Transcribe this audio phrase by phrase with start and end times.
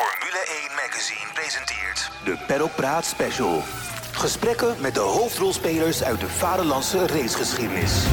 [0.00, 2.10] Formule 1 Magazine presenteert...
[2.24, 3.62] De Paddock Praat Special.
[4.12, 8.06] Gesprekken met de hoofdrolspelers uit de vaderlandse racegeschiedenis.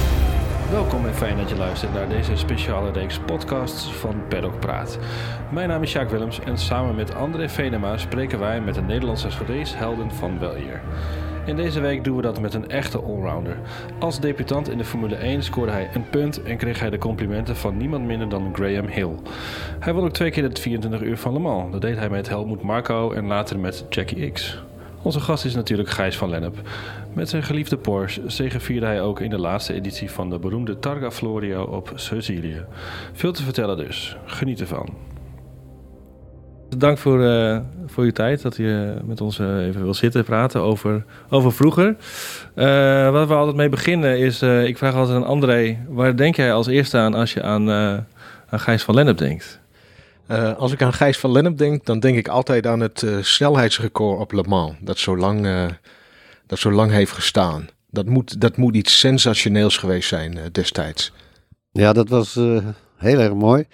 [0.71, 4.97] Welkom en fijn dat je luistert naar deze speciale reeks podcasts van Paddock Praat.
[5.51, 9.29] Mijn naam is Jacques Willems en samen met André Venema spreken wij met de Nederlandse
[9.47, 10.81] racehelden van Weleer.
[11.47, 13.57] In deze week doen we dat met een echte allrounder.
[13.99, 17.55] Als debutant in de Formule 1 scoorde hij een punt en kreeg hij de complimenten
[17.55, 19.15] van niemand minder dan Graham Hill.
[19.79, 21.71] Hij won ook twee keer het 24 uur van Le Mans.
[21.71, 24.63] Dat deed hij met Helmut Marko en later met Jackie X.
[25.01, 26.55] Onze gast is natuurlijk Gijs van Lennep.
[27.13, 31.11] Met zijn geliefde Porsche zegevierde hij ook in de laatste editie van de beroemde Targa
[31.11, 32.65] Florio op Sicilië.
[33.13, 34.17] Veel te vertellen dus.
[34.25, 35.16] Geniet ervan.
[36.75, 40.61] Dank voor, uh, voor uw tijd, dat u met ons uh, even wil zitten praten
[40.61, 41.95] over, over vroeger.
[42.55, 46.53] Uh, wat we altijd mee beginnen is, ik vraag altijd aan André, waar denk jij
[46.53, 47.69] als eerste aan als je aan,
[48.49, 49.59] aan Gijs van Lennep denkt?
[50.57, 54.31] als ik aan Gijs van Lennep denk, dan denk ik altijd aan het snelheidsrecord op
[54.31, 55.47] Le Mans, dat zo lang,
[56.47, 57.67] dat zo lang heeft gestaan.
[57.89, 61.11] Dat moet, dat moet iets sensationeels geweest zijn destijds.
[61.71, 62.33] Ja, dat was
[62.97, 63.65] heel erg mooi.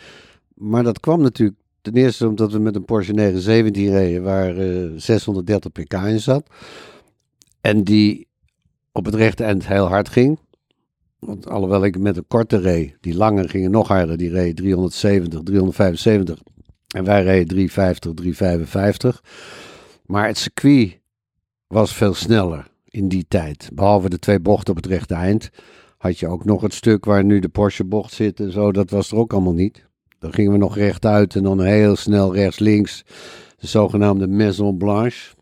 [0.54, 4.92] Maar dat kwam natuurlijk Ten eerste omdat we met een Porsche 917 reden waar uh,
[4.96, 6.50] 630 pk in zat.
[7.62, 8.28] En die
[8.92, 10.40] op het rechte eind heel hard ging.
[11.20, 14.18] Want alhoewel ik met een korte reed, die lange gingen nog harder.
[14.18, 16.40] Die reed 370, 375.
[16.88, 19.24] En wij reden 350, 355.
[20.06, 21.00] Maar het circuit
[21.68, 23.70] was veel sneller in die tijd.
[23.74, 25.50] Behalve de twee bochten op het rechte eind.
[25.98, 28.72] Had je ook nog het stuk waar nu de Porsche bocht zit en zo.
[28.72, 29.86] Dat was er ook allemaal niet.
[30.24, 33.04] Dan gingen we nog rechtuit en dan heel snel rechts-links.
[33.58, 35.36] De zogenaamde Maison Blanche.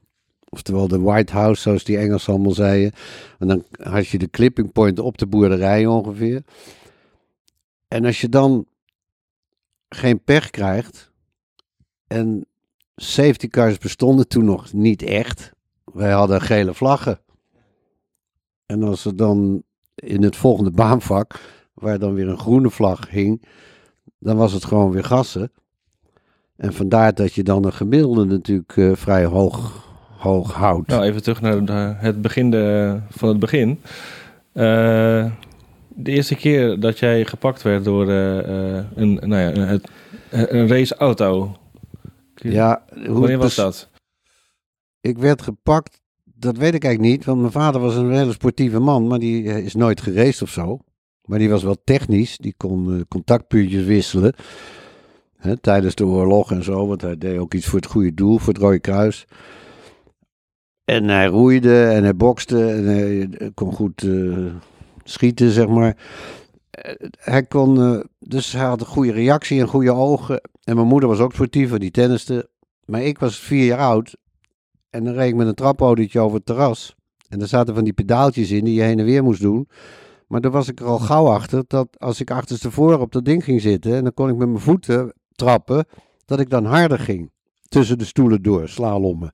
[0.49, 2.91] Oftewel de White House, zoals die Engels allemaal zeiden.
[3.39, 6.43] En dan had je de clipping point op de boerderij ongeveer.
[7.87, 8.65] En als je dan
[9.89, 11.11] geen pech krijgt.
[12.07, 12.45] En
[12.95, 15.51] safety cars bestonden toen nog niet echt.
[15.93, 17.19] Wij hadden gele vlaggen.
[18.65, 19.63] En als er dan
[19.95, 21.39] in het volgende baanvak,
[21.73, 23.45] waar dan weer een groene vlag hing,
[24.19, 25.51] dan was het gewoon weer gassen.
[26.55, 30.87] En vandaar dat je dan een gemiddelde natuurlijk uh, vrij hoog, hoog houdt.
[30.87, 33.69] Nou, even terug naar de, het begin de, van het begin.
[34.53, 35.31] Uh,
[35.87, 38.35] de eerste keer dat jij gepakt werd door uh,
[38.95, 39.81] een, nou ja, een,
[40.29, 41.55] een raceauto.
[42.35, 43.89] Ja, hoe Wanneer was dat?
[44.99, 47.25] Ik werd gepakt, dat weet ik eigenlijk niet.
[47.25, 50.79] Want mijn vader was een hele sportieve man, maar die is nooit gereisd of zo.
[51.25, 52.37] Maar die was wel technisch.
[52.37, 54.33] Die kon uh, contactpuntjes wisselen.
[55.37, 56.87] Hè, tijdens de oorlog en zo.
[56.87, 59.25] Want hij deed ook iets voor het goede doel, voor het Rode Kruis.
[60.85, 62.71] En hij roeide en hij bokste.
[62.71, 64.53] En hij eh, kon goed uh,
[65.03, 65.97] schieten, zeg maar.
[67.17, 70.41] Hij kon, dus hij had een goede reactie en goede ogen.
[70.63, 72.49] En mijn moeder was ook sportief, die tenniste.
[72.85, 74.15] Maar ik was vier jaar oud.
[74.89, 76.95] En dan reed ik met een trapautootje over het terras.
[77.29, 79.67] En daar zaten van die pedaaltjes in die je heen en weer moest doen.
[80.31, 83.43] Maar daar was ik er al gauw achter dat als ik achterstevoren op dat ding
[83.43, 85.85] ging zitten en dan kon ik met mijn voeten trappen,
[86.25, 87.31] dat ik dan harder ging.
[87.67, 89.31] Tussen de stoelen door, slalommen.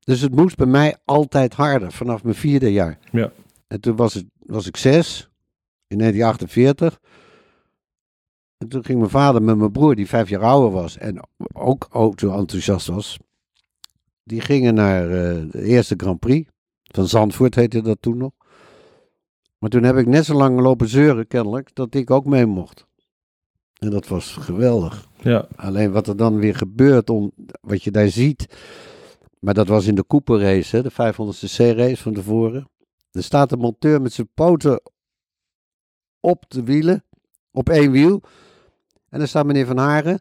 [0.00, 2.98] Dus het moest bij mij altijd harder, vanaf mijn vierde jaar.
[3.10, 3.32] Ja.
[3.66, 5.30] En toen was, het, was ik zes,
[5.86, 7.00] in 1948.
[8.58, 11.20] En toen ging mijn vader met mijn broer, die vijf jaar ouder was en
[11.52, 13.18] ook auto enthousiast was.
[14.24, 16.50] Die gingen naar uh, de eerste Grand Prix.
[16.82, 18.32] Van Zandvoort heette dat toen nog.
[19.64, 22.86] Maar toen heb ik net zo lang lopen zeuren, kennelijk, dat ik ook mee mocht.
[23.78, 25.08] En dat was geweldig.
[25.20, 25.48] Ja.
[25.56, 28.56] Alleen wat er dan weer gebeurt, om, wat je daar ziet.
[29.38, 32.68] Maar dat was in de Cooper race, hè, de 500cc race van tevoren.
[33.10, 34.82] Er staat een monteur met zijn poten
[36.20, 37.04] op de wielen,
[37.50, 38.22] op één wiel.
[39.08, 40.20] En dan staat meneer Van Haren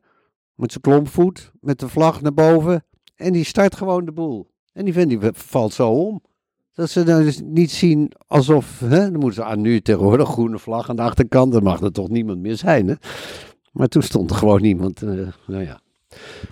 [0.55, 2.85] met zijn klompvoet, met de vlag naar boven.
[3.15, 4.47] En die start gewoon de boel.
[4.73, 6.21] En die, vindt, die valt zo om.
[6.73, 10.59] Dat ze dan dus niet zien alsof, hè, dan moeten ze aan nu tegenwoordig groene
[10.59, 12.87] vlag aan de achterkant, dan mag er toch niemand meer zijn.
[12.87, 12.93] Hè?
[13.71, 15.01] Maar toen stond er gewoon niemand.
[15.01, 15.81] Uh, nou ja.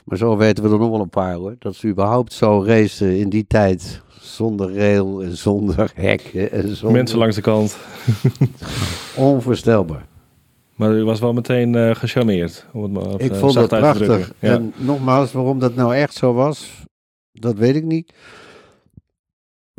[0.05, 1.55] Maar zo weten we er nog wel een paar hoor.
[1.59, 4.01] Dat ze überhaupt zo racen in die tijd.
[4.19, 6.21] Zonder rail en zonder hek.
[6.21, 6.97] En zonder...
[6.97, 7.77] Mensen langs de kant.
[9.15, 10.05] Onvoorstelbaar.
[10.75, 12.65] Maar u was wel meteen uh, gecharmeerd.
[12.73, 14.33] Om het maar Ik vond het prachtig.
[14.39, 14.53] Ja.
[14.53, 16.85] En nogmaals, waarom dat nou echt zo was,
[17.31, 18.13] dat weet ik niet.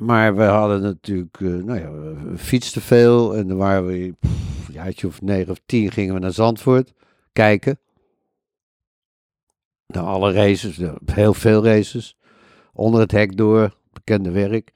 [0.02, 4.72] Maar we hadden natuurlijk, uh, nou ja, we fietsten veel en dan waren we, pff,
[4.72, 6.92] jaartje of negen of tien gingen we naar Zandvoort
[7.32, 7.78] kijken.
[9.86, 12.16] Naar alle races, heel veel races.
[12.72, 14.72] Onder het hek door, bekende werk.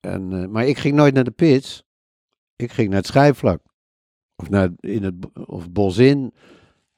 [0.00, 1.84] En, uh, maar ik ging nooit naar de pits.
[2.56, 3.60] Ik ging naar het schijfvlak.
[4.36, 5.14] Of, naar, in het,
[5.46, 6.34] of bos in.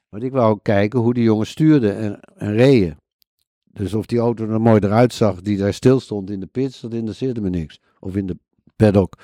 [0.09, 2.97] Want ik wou kijken hoe die jongens stuurden en, en reden.
[3.77, 6.81] Dus of die auto er mooi eruit zag, die daar stil stond in de pits,
[6.81, 7.79] dat interesseerde me niks.
[7.99, 8.37] Of in de
[8.75, 9.17] paddock.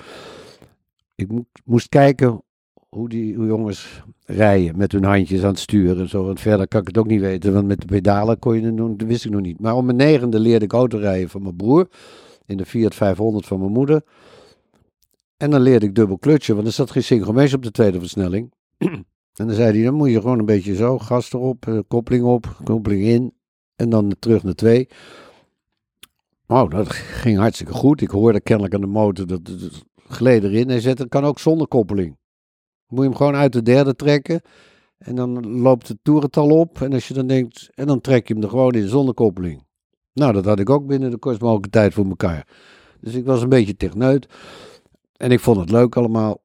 [1.15, 2.41] Ik mo- moest kijken
[2.89, 6.23] hoe die hoe jongens rijden met hun handjes aan het sturen en zo.
[6.23, 8.77] Want verder kan ik het ook niet weten, want met de pedalen kon je het
[8.77, 9.59] doen, dat wist ik nog niet.
[9.59, 11.87] Maar om mijn negende leerde ik autorijden van mijn broer
[12.45, 14.01] in de Fiat 500 van mijn moeder.
[15.37, 18.51] En dan leerde ik dubbel klutsen, want er zat geen synchromees op de tweede versnelling.
[18.77, 19.05] en
[19.47, 22.57] dan zei hij, dan moet je gewoon een beetje zo, gas erop, eh, koppeling op,
[22.63, 23.33] koppeling in.
[23.81, 24.87] En dan terug naar twee.
[26.47, 28.01] Nou, dat ging hartstikke goed.
[28.01, 30.69] Ik hoorde kennelijk aan de motor dat het gleed erin.
[30.69, 32.17] Hij dat kan ook zonder koppeling.
[32.87, 34.41] Moet je hem gewoon uit de derde trekken.
[34.97, 36.81] En dan loopt het toerental op.
[36.81, 39.63] En als je dan denkt, en dan trek je hem er gewoon in zonder koppeling.
[40.13, 42.47] Nou, dat had ik ook binnen de kortst mogelijke tijd voor elkaar.
[42.99, 44.27] Dus ik was een beetje techneut.
[45.17, 46.41] En ik vond het leuk allemaal.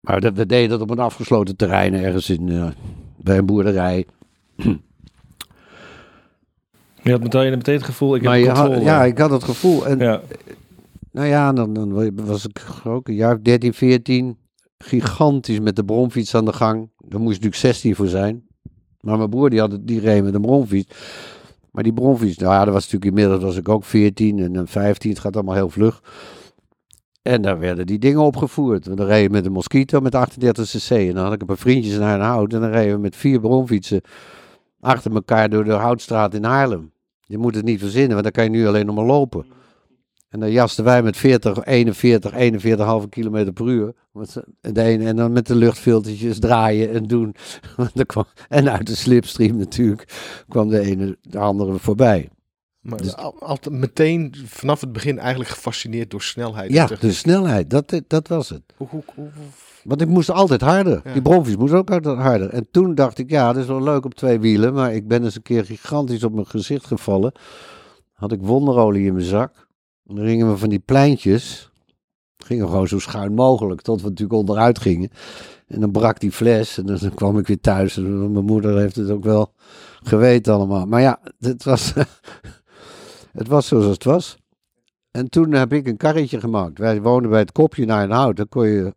[0.00, 2.70] Maar we deden dat op een afgesloten terrein ergens in, eh,
[3.16, 4.06] bij een boerderij.
[7.04, 8.84] Je had meteen, meteen het gevoel, ik maar heb had- controle.
[8.84, 9.86] ja, ik had het gevoel.
[9.86, 10.20] En ja.
[11.12, 14.36] Nou ja, dan, dan was ik ook een jaar of 13, 14.
[14.78, 16.90] Gigantisch met de bromfiets aan de gang.
[16.98, 18.44] Daar moest natuurlijk 16 voor zijn.
[19.00, 20.94] Maar mijn broer die, had, het- die reed met een bromfiets.
[21.70, 24.66] Maar die bromfiets, nou ja, dat was natuurlijk inmiddels was ik ook 14 en dan
[24.68, 25.10] 15.
[25.10, 26.02] Het gaat allemaal heel vlug.
[27.22, 28.86] En daar werden die dingen opgevoerd.
[28.86, 30.90] En dan reed je met een Mosquito met 38 cc.
[30.90, 32.52] En dan had ik een paar vriendjes naar een hout.
[32.52, 34.00] En dan reden we met vier bromfietsen
[34.80, 36.92] achter elkaar door de Houtstraat in Haarlem.
[37.26, 39.46] Je moet het niet verzinnen, want dan kan je nu alleen nog maar lopen.
[40.28, 42.32] En dan jasten wij met 40, 41,
[43.02, 43.92] 41,5 kilometer per uur.
[44.60, 47.34] De ene, en dan met de luchtfiltertjes draaien en doen.
[48.48, 50.12] En uit de slipstream natuurlijk
[50.48, 52.28] kwam de ene de andere voorbij.
[52.80, 56.72] Maar Dus- al- altijd meteen vanaf het begin eigenlijk gefascineerd door snelheid.
[56.72, 58.62] Ja, de snelheid, dat, dat was het.
[58.76, 59.28] Hoe, hoe- hoe-
[59.84, 61.00] Want ik moest altijd harder.
[61.04, 61.12] Ja.
[61.12, 62.48] Die bromfiets moest ook altijd harder.
[62.48, 64.74] En toen dacht ik, ja, dat is wel leuk op twee wielen.
[64.74, 67.32] Maar ik ben eens een keer gigantisch op mijn gezicht gevallen.
[68.12, 69.68] Had ik wonderolie in mijn zak.
[70.06, 71.70] En dan gingen we van die pleintjes.
[72.36, 73.80] Gingen gewoon zo schuin mogelijk.
[73.80, 75.10] Tot we natuurlijk onderuit gingen.
[75.66, 76.78] En dan brak die fles.
[76.78, 77.96] En dan, dan kwam ik weer thuis.
[77.96, 79.52] En mijn moeder heeft het ook wel
[80.02, 80.86] geweten allemaal.
[80.86, 81.92] Maar ja, het was,
[83.40, 84.36] het was zoals het was.
[85.10, 86.78] En toen heb ik een karretje gemaakt.
[86.78, 88.36] Wij woonden bij het kopje naar een hout.
[88.36, 88.94] Dan kon je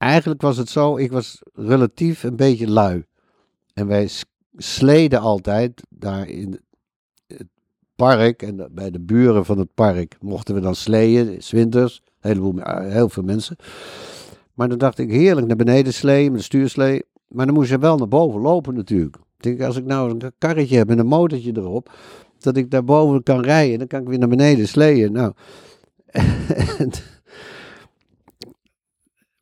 [0.00, 3.04] eigenlijk was het zo, ik was relatief een beetje lui.
[3.74, 4.08] En wij
[4.56, 6.60] sleden altijd daar in
[7.26, 7.46] het
[7.96, 12.02] park en de- bij de buren van het park mochten we dan sleeën, 's winters,
[12.20, 13.56] een heleboel, eh, heel veel mensen.
[14.54, 17.78] Maar dan dacht ik heerlijk naar beneden sleeën met een stuurslee, maar dan moest je
[17.78, 19.16] wel naar boven lopen natuurlijk.
[19.36, 21.90] Denk, als ik nou een karretje heb met een motortje erop,
[22.38, 25.12] dat ik daarboven kan rijden, dan kan ik weer naar beneden sleeën.
[25.12, 25.32] Nou,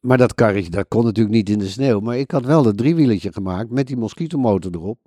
[0.00, 2.00] maar dat karretje, dat kon natuurlijk niet in de sneeuw.
[2.00, 4.98] Maar ik had wel dat driewieletje gemaakt met die mosquitomotor erop.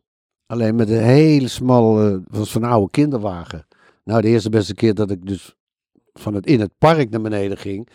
[0.45, 3.67] Alleen met een hele smalle, was van een oude kinderwagen.
[4.03, 5.55] Nou, de eerste beste keer dat ik dus
[6.13, 7.88] van het, in het park naar beneden ging,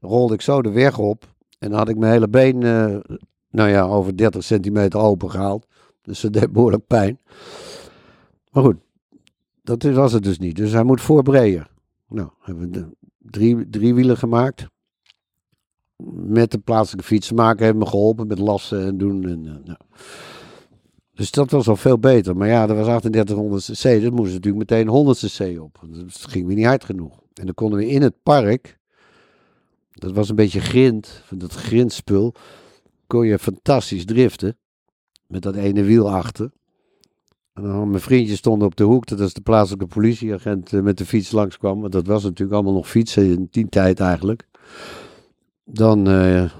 [0.00, 1.34] rolde ik zo de weg op.
[1.58, 3.16] En dan had ik mijn hele been, eh,
[3.50, 5.66] nou ja, over 30 centimeter open gehaald.
[6.02, 7.18] Dus dat deed behoorlijk pijn.
[8.50, 8.76] Maar goed,
[9.62, 10.56] dat was het dus niet.
[10.56, 11.66] Dus hij moet voorbreien.
[12.08, 12.86] Nou, hebben we
[13.18, 14.66] drie, drie wielen gemaakt
[16.14, 19.24] met de plaatselijke fietsenmaker heeft me geholpen met lassen en doen.
[19.24, 19.78] En, eh, nou.
[21.14, 22.36] Dus dat was al veel beter.
[22.36, 24.02] Maar ja, dat was 3800 cc.
[24.02, 25.80] Dat moest natuurlijk meteen 100 cc op.
[25.90, 27.20] Dat ging weer niet hard genoeg.
[27.34, 28.78] En dan konden we in het park.
[29.92, 31.22] Dat was een beetje grind.
[31.24, 32.34] Van dat grindspul.
[33.06, 34.56] Kon je fantastisch driften.
[35.26, 36.50] Met dat ene wiel achter.
[37.52, 39.06] En dan mijn vriendjes stonden op de hoek.
[39.06, 41.80] Dat is de plaatselijke politieagent eh, met de fiets langskwam.
[41.80, 44.48] Want dat was natuurlijk allemaal nog fietsen in die tijd eigenlijk
[45.72, 46.52] dan eh,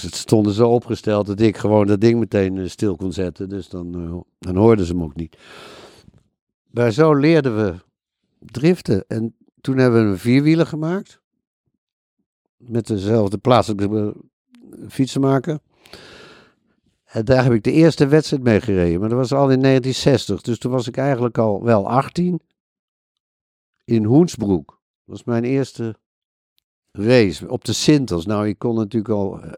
[0.00, 3.48] het stonden zo opgesteld dat ik gewoon dat ding meteen eh, stil kon zetten.
[3.48, 5.36] Dus dan, eh, dan hoorden ze hem ook niet.
[6.70, 7.74] Maar zo leerden we
[8.38, 9.04] driften.
[9.08, 11.20] En toen hebben we een vierwieler gemaakt.
[12.56, 15.58] Met dezelfde plaatselijke eh, fietsenmaker.
[17.04, 19.00] En daar heb ik de eerste wedstrijd mee gereden.
[19.00, 20.40] Maar dat was al in 1960.
[20.40, 22.40] Dus toen was ik eigenlijk al wel 18.
[23.84, 24.66] In Hoensbroek.
[24.66, 25.96] Dat was mijn eerste
[26.98, 28.26] race op de Sintels.
[28.26, 29.52] Nou, ik kon natuurlijk al eh,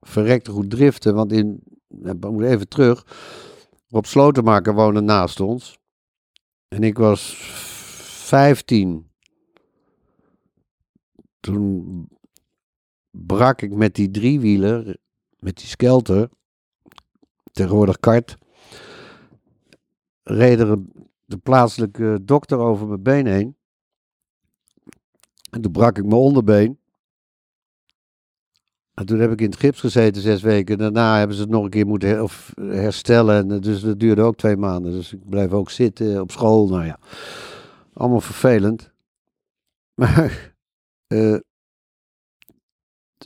[0.00, 1.62] verrekte goed driften, want in,
[2.02, 3.04] ik moet even terug,
[3.88, 5.78] Rob Slotenmaker woonde naast ons.
[6.68, 7.34] En ik was
[8.26, 9.10] 15.
[11.40, 12.08] Toen
[13.10, 14.96] brak ik met die driewieler,
[15.38, 16.28] met die skelter,
[17.52, 18.36] tegenwoordig kart,
[20.22, 20.58] reed
[21.24, 23.55] de plaatselijke dokter over mijn been heen.
[25.56, 26.78] En toen brak ik mijn onderbeen.
[28.94, 30.78] En toen heb ik in het gips gezeten zes weken.
[30.78, 32.28] Daarna hebben ze het nog een keer moeten
[32.60, 33.36] herstellen.
[33.36, 34.92] En, eh, dus dat duurde ook twee maanden.
[34.92, 36.68] Dus ik bleef ook zitten op school.
[36.68, 36.98] Nou ja,
[37.92, 38.90] allemaal vervelend.
[40.00, 40.54] Maar
[41.06, 41.38] eh,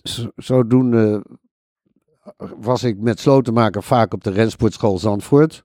[0.02, 1.24] zo- zodoende
[2.56, 5.64] was ik met slotenmaker vaak op de rensportschool Zandvoort.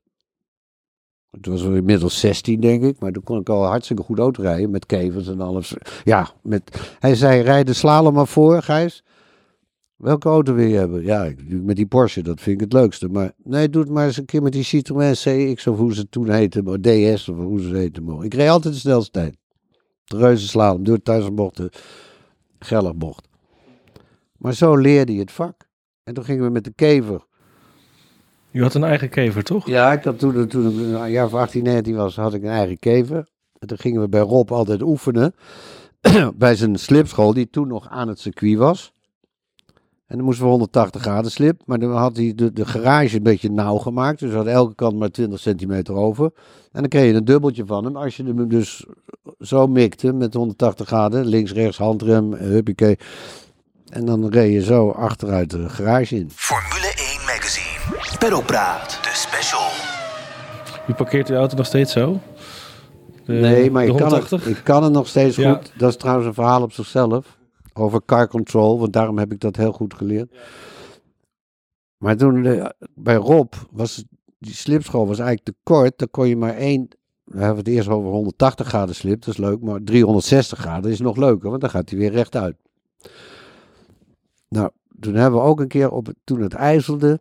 [1.42, 3.00] Toen was ik inmiddels 16, denk ik.
[3.00, 5.74] Maar toen kon ik al hartstikke goed autorijden met kevers en alles.
[6.04, 9.04] Ja, met, hij zei, rijd de slalom maar voor, Gijs.
[9.96, 11.04] Welke auto wil je hebben?
[11.04, 13.10] Ja, met die Porsche, dat vind ik het leukste.
[13.10, 16.00] Maar nee, doe het maar eens een keer met die Citroën CX of hoe ze
[16.00, 16.62] het toen heette.
[16.82, 18.26] DS of hoe ze het mogen.
[18.26, 19.38] Ik reed altijd de snelste tijd.
[20.04, 21.70] De reuze slalom, door thuisbochten,
[22.96, 23.28] bocht.
[24.38, 25.68] Maar zo leerde je het vak.
[26.04, 27.26] En toen gingen we met de kever.
[28.56, 29.68] Je had een eigen kever, toch?
[29.68, 32.50] Ja, ik had toen, toen ik een jaar of 18, 19 was, had ik een
[32.50, 33.28] eigen kever.
[33.60, 35.36] En toen gingen we bij Rob altijd oefenen.
[36.36, 38.94] bij zijn slipschool, die toen nog aan het circuit was.
[40.08, 41.62] En dan moesten we 180 graden slip.
[41.66, 44.20] Maar dan had hij de, de garage een beetje nauw gemaakt.
[44.20, 46.26] Dus had elke kant maar 20 centimeter over.
[46.72, 47.96] En dan kreeg je een dubbeltje van hem.
[47.96, 48.86] Als je hem dus
[49.40, 51.26] zo mikte met 180 graden.
[51.26, 52.98] Links, rechts, handrem, huppakee.
[53.90, 56.30] En dan reed je zo achteruit de garage in.
[56.30, 58.18] Formule 1 Magazine.
[58.20, 58.90] Pedalpraat.
[59.02, 59.70] De special.
[60.88, 62.20] Je parkeert je auto nog steeds zo?
[63.26, 64.48] De- Nee, maar ik kan, het, 180?
[64.58, 65.54] ik kan het nog steeds Ja.
[65.54, 65.72] goed.
[65.78, 67.38] Dat is trouwens een verhaal op zichzelf.
[67.74, 70.32] Over car control, want daarom heb ik dat heel goed geleerd.
[71.98, 74.04] Maar toen eh, bij Rob was
[74.40, 75.98] die slipschool was eigenlijk te kort.
[75.98, 76.88] Dan kon je maar één.
[77.24, 79.62] We hebben het eerst over 180 graden slip, dat is leuk.
[79.62, 82.56] Maar 360 graden is nog leuker, want dan gaat hij weer rechtuit.
[84.50, 87.20] Nou, toen hebben we ook een keer op het, toen het ijzelde.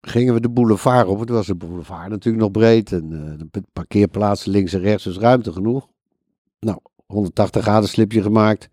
[0.00, 1.20] Gingen we de boulevard op.
[1.20, 2.92] Het was de boulevard natuurlijk nog breed.
[2.92, 5.88] En eh, parkeerplaatsen links en rechts, dus ruimte genoeg.
[6.60, 8.68] Nou, 180 graden slipje gemaakt.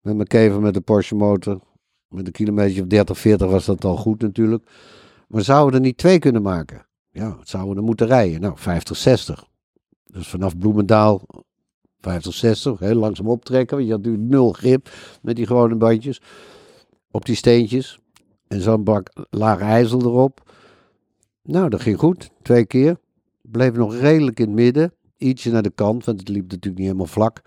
[0.00, 1.60] Met mijn kever met de Porsche motor.
[2.08, 4.70] Met een kilometer of 30, 40 was dat al goed natuurlijk.
[5.28, 6.86] Maar zouden we er niet twee kunnen maken?
[7.10, 8.40] Ja, het zouden we er moeten rijden.
[8.40, 9.44] Nou, 50, 60.
[10.06, 11.22] Dus vanaf Bloemendaal
[12.00, 12.78] 50, 60.
[12.78, 13.76] Heel langzaam optrekken.
[13.76, 14.88] Want je had natuurlijk nul grip
[15.22, 16.20] met die gewone bandjes.
[17.10, 17.98] Op die steentjes.
[18.46, 20.45] En zo'n bak laag ijzel erop.
[21.46, 22.30] Nou, dat ging goed.
[22.42, 22.96] Twee keer.
[23.42, 24.92] Bleef nog redelijk in het midden.
[25.16, 27.42] Ietsje naar de kant, want het liep natuurlijk niet helemaal vlak.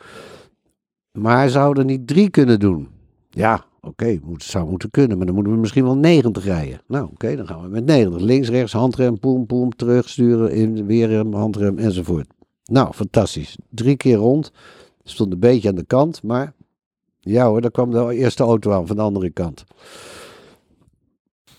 [1.11, 2.87] Maar zouden er niet drie kunnen doen?
[3.29, 5.17] Ja, oké, zou moeten kunnen.
[5.17, 6.81] Maar dan moeten we misschien wel 90 rijden.
[6.87, 8.21] Nou, oké, dan gaan we met 90.
[8.21, 12.27] Links, rechts, handrem, poem, poem, terugsturen, in, weer handrem enzovoort.
[12.65, 13.57] Nou, fantastisch.
[13.69, 14.51] Drie keer rond.
[15.03, 16.53] Stond een beetje aan de kant, maar
[17.19, 19.63] ja hoor, daar kwam de eerste auto aan van de andere kant.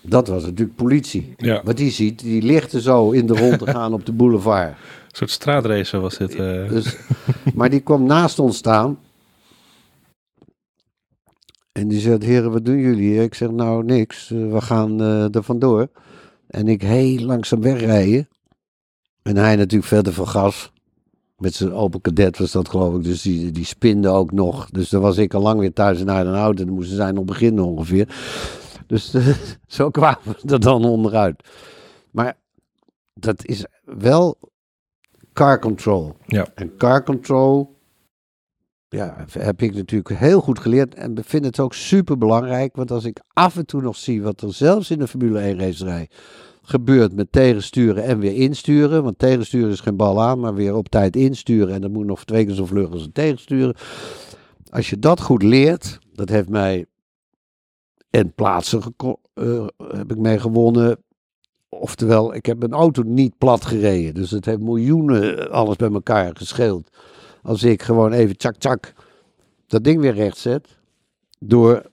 [0.01, 1.33] Dat was natuurlijk politie.
[1.37, 4.69] Ja, Wat die ziet, die lichten zo in de rond te gaan op de boulevard.
[4.69, 4.75] een
[5.11, 6.35] soort straatracer was dit.
[6.35, 6.69] eh.
[6.69, 6.95] Dus,
[7.55, 8.97] maar die kwam naast ons staan.
[11.71, 13.23] En die zegt, heren, wat doen jullie?
[13.23, 14.31] Ik zeg, nou, niks.
[14.31, 15.87] Eh, we gaan eh, er vandoor.
[16.47, 18.27] En ik heel langzaam wegrijden.
[19.21, 20.71] En hij natuurlijk verder van gas.
[21.37, 23.03] Met zijn open cadet was dat geloof ik.
[23.03, 24.69] Dus die, die spinde ook nog.
[24.69, 26.59] Dus dan was ik al lang weer thuis en naar een auto.
[26.61, 28.07] En dan moesten zij nog beginnen ongeveer.
[28.91, 29.15] Dus
[29.77, 31.47] zo kwamen we er dan onderuit.
[32.11, 32.37] Maar
[33.13, 34.37] dat is wel
[35.33, 36.15] car control.
[36.25, 36.47] Ja.
[36.55, 37.79] En car control,
[38.87, 40.95] ja, heb ik natuurlijk heel goed geleerd.
[40.95, 42.75] En vind het ook super belangrijk.
[42.75, 45.59] Want als ik af en toe nog zie wat er zelfs in de Formule 1
[45.59, 46.09] racerij
[46.61, 49.03] gebeurt met tegensturen en weer insturen.
[49.03, 51.73] Want tegensturen is geen bal aan, maar weer op tijd insturen.
[51.73, 53.75] En dat moet nog twee keer zo vlug als een tegensturen.
[54.69, 56.85] Als je dat goed leert, dat heeft mij
[58.11, 58.81] en plaatsen
[59.33, 60.97] eh, heb ik mee gewonnen.
[61.69, 64.13] Oftewel, ik heb mijn auto niet plat gereden.
[64.13, 66.89] Dus het heeft miljoenen eh, alles bij elkaar gescheeld.
[67.43, 68.93] Als ik gewoon even tjak tjak
[69.67, 70.79] dat ding weer recht zet.
[71.39, 71.91] Door,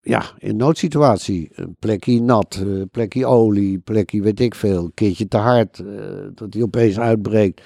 [0.00, 1.50] ja, in noodsituatie.
[1.52, 4.84] Een plekje nat, eh, plekje olie, plekje weet ik veel.
[4.84, 5.82] Een keertje te hard,
[6.34, 7.62] dat die opeens uitbreekt.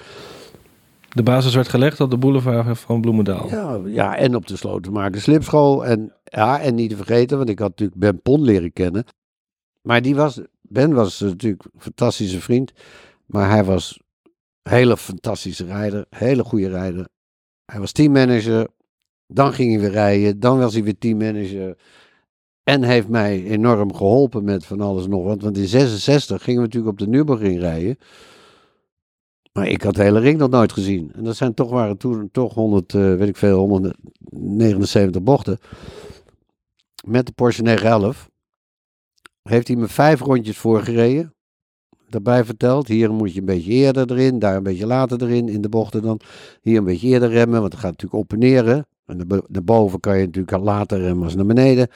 [1.09, 3.49] De basis werd gelegd op de boulevard van Bloemendaal.
[3.49, 5.85] Ja, ja, en op de Slotenmaker Slipschool.
[5.85, 9.05] En, ja, en niet te vergeten, want ik had natuurlijk Ben Pon leren kennen.
[9.81, 12.71] Maar die was, Ben was natuurlijk een fantastische vriend.
[13.25, 13.99] Maar hij was
[14.63, 16.05] een hele fantastische rijder.
[16.09, 17.07] Hele goede rijder.
[17.65, 18.67] Hij was teammanager.
[19.27, 20.39] Dan ging hij weer rijden.
[20.39, 21.77] Dan was hij weer teammanager.
[22.63, 25.23] En heeft mij enorm geholpen met van alles nog.
[25.41, 27.97] Want in 66 gingen we natuurlijk op de Nürburgring rijden.
[29.59, 31.11] Maar ik had de hele ring nog nooit gezien.
[31.15, 35.57] En dat zijn toch, waren toen toch 100, eh, weet ik veel, 179 bochten.
[37.05, 38.29] Met de Porsche 911
[39.41, 41.33] heeft hij me vijf rondjes voorgereden.
[42.09, 45.61] Daarbij verteld, hier moet je een beetje eerder erin, daar een beetje later erin in
[45.61, 46.19] de bochten dan.
[46.61, 48.85] Hier een beetje eerder remmen, want het gaat natuurlijk op en neer.
[49.05, 51.87] En daarbo- daarboven kan je natuurlijk later remmen als naar beneden.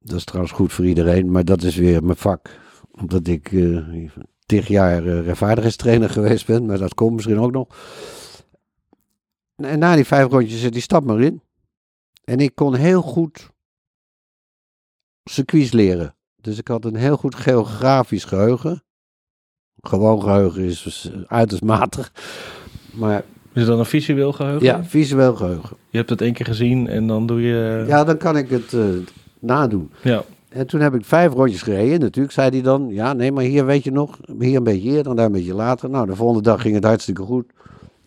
[0.00, 2.58] Dat is trouwens goed voor iedereen, maar dat is weer mijn vak.
[3.00, 4.08] Omdat ik eh
[4.48, 7.66] tig jaar eh, rechtvaardigheidstrainer geweest ben, maar dat komt misschien ook nog.
[9.56, 11.42] En na die vijf rondjes zit die stap maar in.
[12.24, 13.50] En ik kon heel goed
[15.24, 16.14] circuits leren.
[16.36, 18.82] Dus ik had een heel goed geografisch geheugen.
[19.80, 22.12] Gewoon geheugen is uiterst matig.
[22.92, 24.64] Maar Is het dan een visueel geheugen?
[24.66, 25.76] ja, visueel geheugen.
[25.90, 27.84] Je hebt het één keer gezien en dan doe je...
[27.86, 28.84] Ja, dan kan ik het eh,
[29.38, 29.92] nadoen.
[30.02, 30.22] Ja.
[30.58, 32.00] En toen heb ik vijf rondjes gereden.
[32.00, 35.10] Natuurlijk zei hij dan, ja, nee, maar hier weet je nog, hier een beetje eerder
[35.10, 35.90] en daar een beetje later.
[35.90, 37.44] Nou, de volgende dag ging het hartstikke goed.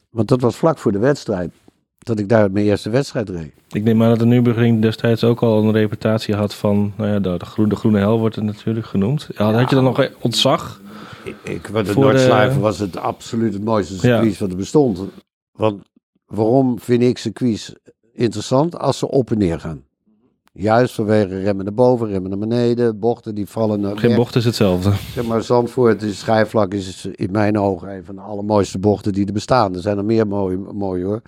[0.10, 1.52] Want dat was vlak voor de wedstrijd.
[1.98, 3.54] Dat ik daar mijn eerste wedstrijd reed.
[3.72, 6.94] Ik neem aan dat de Nürburgring destijds ook al een reputatie had van...
[6.98, 9.30] Nou ja, de, de, groene, de groene hel wordt het natuurlijk genoemd.
[9.34, 10.82] Had, had je dan nog ontzag?
[11.24, 15.00] Ik, ik, de Voor de- was het absoluut het mooiste circuit wat er bestond.
[15.52, 15.82] Want
[16.26, 17.76] waarom vind ik circuits
[18.14, 18.80] interessant?
[18.80, 19.84] Als ze op en neer gaan.
[20.54, 24.18] Juist vanwege remmen naar boven, remmen naar beneden, bochten die vallen naar Geen weg.
[24.18, 24.92] bocht is hetzelfde.
[25.14, 29.26] Zeg maar, Zandvoort, is schijfvlak is in mijn ogen een van de allermooiste bochten die
[29.26, 29.76] er bestaan.
[29.76, 31.22] Er zijn er meer mooi, mooi hoor.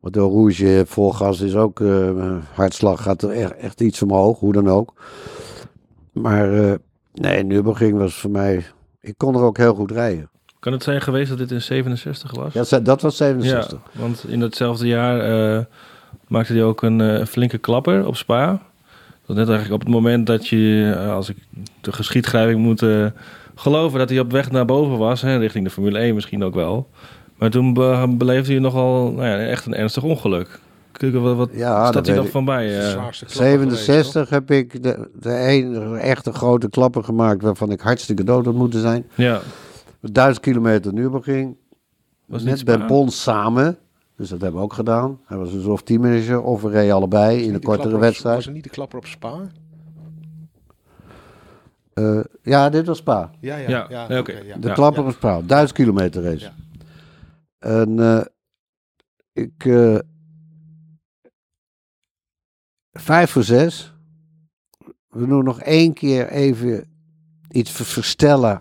[0.00, 4.52] Want door Rouge, volgas is ook, eh, hartslag gaat er echt, echt iets omhoog, hoe
[4.52, 4.92] dan ook.
[6.12, 6.74] Maar eh,
[7.14, 8.64] nee, Nürburgring was voor mij,
[9.00, 10.30] ik kon er ook heel goed rijden.
[10.58, 12.70] Kan het zijn geweest dat dit in 67 was?
[12.70, 13.78] Ja, dat was 67.
[13.92, 15.64] Ja, want in datzelfde jaar eh,
[16.30, 18.62] maakte hij ook een eh, flinke klapper op Spa.
[19.26, 21.36] Dat net eigenlijk op het moment dat je, eh, als ik
[21.80, 23.06] de geschiedschrijving moet eh,
[23.54, 26.54] geloven, dat hij op weg naar boven was, hè, richting de Formule 1 misschien ook
[26.54, 26.88] wel.
[27.38, 30.60] Maar toen be- beleefde hij nogal nou ja, echt een ernstig ongeluk.
[30.92, 32.30] Kijk, wat, wat Ja, staat dat hij ik.
[32.30, 32.66] van bij?
[32.66, 32.88] De eh?
[32.90, 37.80] zwaarste klapper geweest, 67 heb ik de, de enige echte grote klapper gemaakt waarvan ik
[37.80, 39.06] hartstikke dood had moeten zijn.
[39.14, 39.40] ja,
[40.00, 41.56] 1000 kilometer Nürburgring.
[42.26, 42.86] was Met niet Ben?
[42.86, 43.78] Pons samen.
[44.20, 45.20] Dus dat hebben we ook gedaan.
[45.24, 48.34] Hij was dus of teammanager of we reden allebei Was in een kortere op- wedstrijd.
[48.36, 49.40] Was het niet de klapper op Spa?
[51.92, 53.30] Eh, ja, dit was Spa.
[53.40, 53.68] Ja, ja.
[53.68, 54.06] Ja, ja.
[54.58, 54.74] De Ja.
[54.74, 55.40] klapper op Spa.
[55.42, 56.44] 1000 kilometer race.
[56.44, 56.54] Ja.
[57.58, 58.24] En eh,
[59.32, 59.64] ik...
[59.64, 59.98] eh,
[62.92, 63.94] vijf voor zes.
[65.08, 66.88] We doen nog één keer even
[67.50, 68.60] iets ver- verstellen.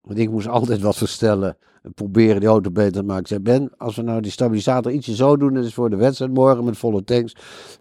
[0.00, 1.56] Want ik moest altijd wat verstellen.
[1.86, 3.26] En proberen die auto beter te maken.
[3.26, 6.32] Zei, Ben, als we nou die stabilisator ietsje zo doen, dat is voor de wedstrijd
[6.32, 7.36] morgen met volle tanks,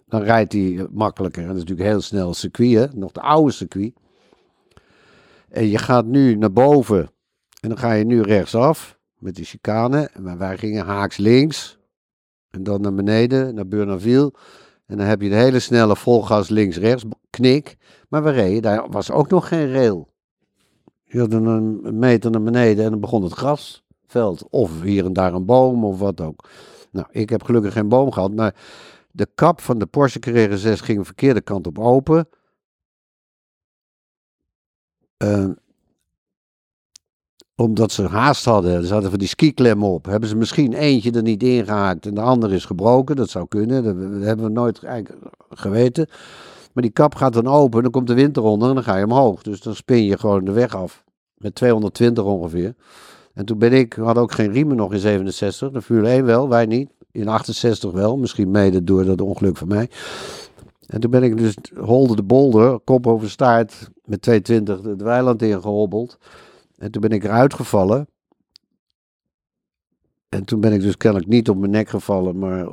[0.07, 1.41] dan rijdt hij eh, makkelijker.
[1.41, 2.97] En dat is natuurlijk heel snel circuit, hè?
[2.97, 3.93] nog de oude circuit.
[5.49, 7.09] En je gaat nu naar boven
[7.61, 10.09] en dan ga je nu rechtsaf met die chicane.
[10.19, 11.77] Maar wij gingen haaks links
[12.49, 14.33] en dan naar beneden, naar Burnaville.
[14.85, 17.75] En dan heb je de hele snelle volgas links-rechts knik.
[18.09, 20.13] Maar we reden, daar was ook nog geen rail.
[21.03, 23.33] Je had een, meter naar beneden en dan begon het
[24.15, 24.49] grasveld.
[24.49, 26.49] Of hier en daar een boom of wat ook.
[26.91, 28.56] Nou, ik heb gelukkig geen boom gehad, maar
[29.12, 32.28] de kap van de Porsche Carrera 6 ging de verkeerde kant op open.
[35.17, 35.49] Eh,
[37.56, 40.06] omdat ze haast hadden, ze hadden van die skiklemmen op.
[40.06, 43.15] Hebben ze misschien eentje er niet ingehaakt en de andere is gebroken.
[43.15, 46.08] Dat zou kunnen, dat, hebben we nooit eigenlijk geweten.
[46.73, 49.06] Maar die kap gaat dan open, dan komt de wind eronder en dan ga je
[49.06, 49.41] omhoog.
[49.41, 51.04] Dus dan spin je gewoon de weg af.
[51.38, 52.75] Met 220 ongeveer.
[53.35, 55.71] En toen ben ik, hadden ook geen riemen nog in 67.
[55.71, 56.89] De Formule 1 wel, wij niet.
[57.11, 59.89] In 68 wel, misschien mede door dat ongeluk van mij.
[60.85, 65.41] En toen ben ik dus holde de bolder, kop over staart, met 220 het weiland
[65.41, 66.17] ingehobbeld.
[66.77, 68.07] En toen ben ik eruit gevallen.
[70.29, 72.67] En toen ben ik dus kennelijk niet op mijn nek gevallen, maar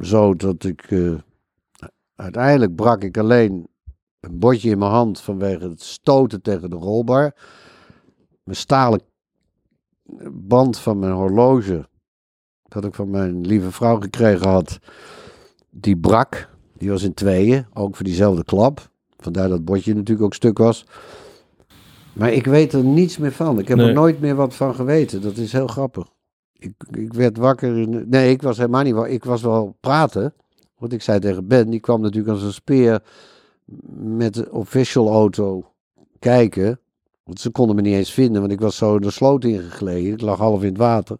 [0.00, 0.82] zo dat ik...
[0.90, 1.14] eh,
[2.14, 3.68] uiteindelijk brak ik alleen
[4.20, 7.34] een bordje in mijn hand vanwege het stoten tegen de rolbar.
[8.42, 9.00] Mijn stalen
[10.32, 11.88] band van mijn horloge,
[12.62, 14.78] dat ik van mijn lieve vrouw gekregen had,
[15.70, 16.48] die brak.
[16.76, 18.90] Die was in tweeën, ook voor diezelfde klap.
[19.16, 20.86] Vandaar dat bordje natuurlijk ook stuk was.
[22.12, 23.58] Maar ik weet er niets meer van.
[23.58, 23.86] Ik heb Nee.
[23.86, 25.22] er nooit meer wat van geweten.
[25.22, 26.06] Dat is heel grappig.
[26.52, 27.76] Ik, ik werd wakker.
[27.78, 29.12] In, nee, ik was helemaal niet wakker.
[29.12, 30.34] Ik was wel praten.
[30.76, 33.02] Want ik zei tegen Ben, die kwam natuurlijk als een speer
[33.96, 35.72] met de official auto
[36.18, 36.80] kijken.
[37.28, 40.12] Want ze konden me niet eens vinden, want ik was zo de sloot ingegleden.
[40.12, 41.16] Ik lag half in het water.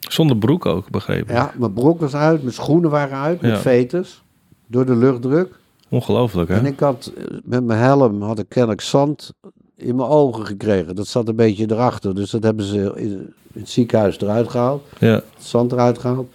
[0.00, 1.34] Zonder broek ook, begrepen.
[1.34, 3.58] Ja, mijn broek was uit, mijn schoenen waren uit, met Ja.
[3.58, 4.22] veters.
[4.66, 5.58] Door de luchtdruk.
[5.88, 6.56] Ongelooflijk, hè?
[6.56, 9.32] En ik had eh, met mijn helm had ik kennelijk zand
[9.76, 10.94] in mijn ogen gekregen.
[10.96, 12.14] Dat zat een beetje erachter.
[12.14, 14.84] Dus dat hebben ze in, het ziekenhuis eruit gehaald.
[14.98, 15.12] Ja.
[15.14, 16.28] Het zand eruit gehaald.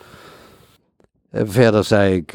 [1.29, 2.33] En verder zei ik,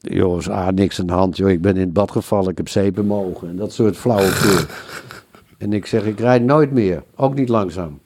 [0.00, 1.36] eh jongens, ah, niks aan de hand.
[1.36, 1.50] Joh.
[1.50, 3.48] Ik ben in het bad gevallen, ik heb zeep in mijn ogen.
[3.48, 4.64] En dat soort flauwekul.
[5.58, 7.02] en ik zeg, ik rijd nooit meer.
[7.16, 7.98] Ook niet langzaam.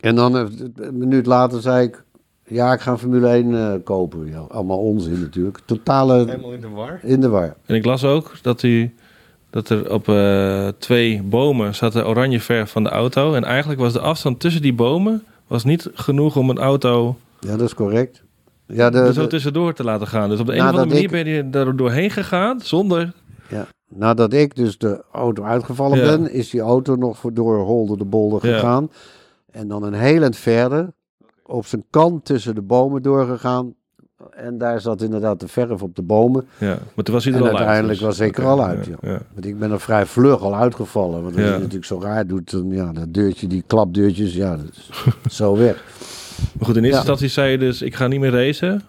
[0.00, 2.04] En dan eh, een minuut later zei ik,
[2.44, 4.26] Ja, ik ga een Formule 1 eh, kopen.
[4.26, 5.58] Ja, allemaal onzin natuurlijk.
[5.64, 7.00] Totale Helemaal in de war.
[7.02, 7.56] in de war.
[7.66, 8.94] En ik las ook dat, u,
[9.50, 13.34] dat er op eh, twee bomen zat de oranje verf van de auto.
[13.34, 17.56] En eigenlijk was de afstand tussen die bomen was niet genoeg om een auto Ja,
[17.56, 18.22] dat is correct.
[18.66, 20.28] Ja, de, er zo tussendoor te laten gaan.
[20.28, 23.12] Dus op de een of andere manier ik- ben je daar doorheen gegaan zonder...
[23.48, 23.66] ja.
[23.88, 26.04] Nadat ik dus de auto uitgevallen Ja.
[26.04, 28.54] ben, is die auto nog voor door Holder de Bolder Ja.
[28.54, 28.90] gegaan.
[29.50, 30.88] En dan een heel eind verder,
[31.42, 33.74] op zijn kant tussen de bomen doorgegaan.
[34.30, 36.46] En daar zat inderdaad de verf op de bomen.
[36.58, 37.58] Ja, maar toen was hij er En al uit.
[37.58, 38.06] uiteindelijk dus.
[38.08, 39.20] was ik er Oké, al uit, ja, ja.
[39.34, 41.22] Want ik ben er vrij vlug al uitgevallen.
[41.22, 44.66] Want als je natuurlijk zo raar doet, dan ja, dat deurtje, die klapdeurtjes, ja, dat
[44.72, 44.90] is
[45.36, 45.84] zo weg.
[46.58, 48.82] Maar goed, in eerste instantie zei je dus, ik ga niet meer racen.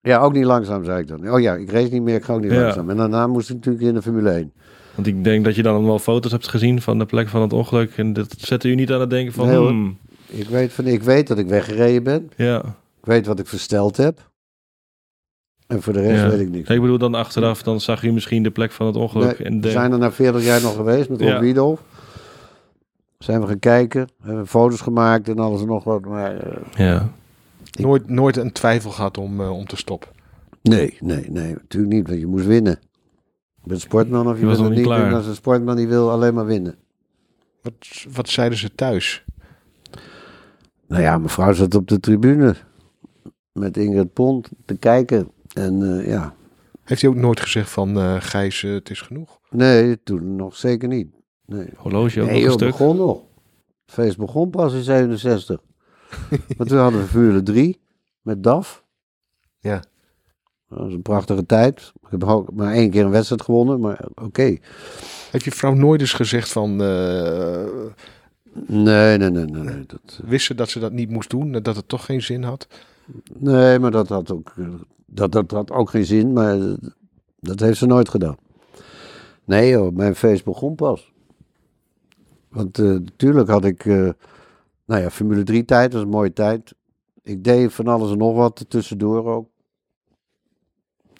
[0.00, 1.30] Ja, ook niet langzaam, zei ik dan.
[1.30, 2.90] Oh ja, ik race niet meer, ik ga ook niet langzaam.
[2.90, 4.52] En daarna moest ik natuurlijk in de Formule 1.
[4.94, 7.52] Want ik denk dat je dan wel foto's hebt gezien van de plek van het
[7.52, 7.92] ongeluk.
[7.96, 11.02] En dat zette u niet aan het denken van, Nee, hmm, Ik weet, van, ik
[11.02, 12.30] weet dat ik weggereden ben.
[12.36, 12.58] ja.
[13.00, 14.30] Ik weet wat ik versteld heb.
[15.66, 16.28] En voor de rest Ja.
[16.30, 16.68] weet ik niks.
[16.68, 19.38] Ik bedoel dan achteraf, dan zag je misschien de plek van het ongeluk.
[19.38, 21.74] Nee, en we zijn er na 40 jaar nog geweest met Rob Ja.
[23.18, 26.04] Zijn we gaan kijken, hebben foto's gemaakt en alles en nog wat.
[26.04, 27.12] Maar eh, ja.
[27.80, 30.08] Nooit, nooit een twijfel gehad om, eh, om te stoppen.
[30.62, 32.78] nee, nee, nee, natuurlijk niet, want je moest winnen.
[33.62, 35.14] Je bent sportman of je, Je was bent niet klaar.
[35.14, 36.74] Als een sportman die wil alleen maar winnen.
[37.62, 37.74] Wat,
[38.12, 39.24] wat zeiden ze thuis?
[40.88, 42.54] Nou ja, mijn vrouw zat op de tribune
[43.52, 45.30] met Ingrid Pont te kijken.
[45.52, 46.34] En eh, ja,
[46.84, 49.38] Heeft hij ook nooit gezegd van eh Gijs, het is genoeg?
[49.50, 51.08] nee, toen nog zeker niet.
[51.46, 52.70] Nee, Horloge ook nee nog een stuk.
[52.70, 53.20] begon nog.
[53.84, 55.60] Het feest begon pas in 67.
[56.56, 57.80] maar toen hadden we Formule 3
[58.20, 58.84] met DAF.
[59.58, 59.82] Ja.
[60.68, 61.92] Dat was een prachtige tijd.
[62.02, 64.56] Ik heb ook maar één keer een wedstrijd gewonnen, maar oké.
[65.30, 66.82] Heeft je vrouw nooit eens gezegd van...
[66.82, 67.66] eh
[68.66, 69.62] Nee, nee, nee, nee.
[69.62, 69.84] nee.
[69.86, 71.52] Dat, wist ze dat ze dat niet moest doen?
[71.52, 72.66] Dat het toch geen zin had?
[73.38, 74.68] nee, maar dat had, ook, eh,
[75.06, 76.72] dat, dat had ook geen zin, maar eh,
[77.40, 78.36] dat heeft ze nooit gedaan.
[79.44, 81.12] Nee joh, mijn feest begon pas.
[82.56, 84.08] Want eh, natuurlijk had ik, eh,
[84.84, 86.74] nou ja, Formule 3 tijd, was een mooie tijd.
[87.22, 89.48] Ik deed van alles en nog wat tussendoor ook.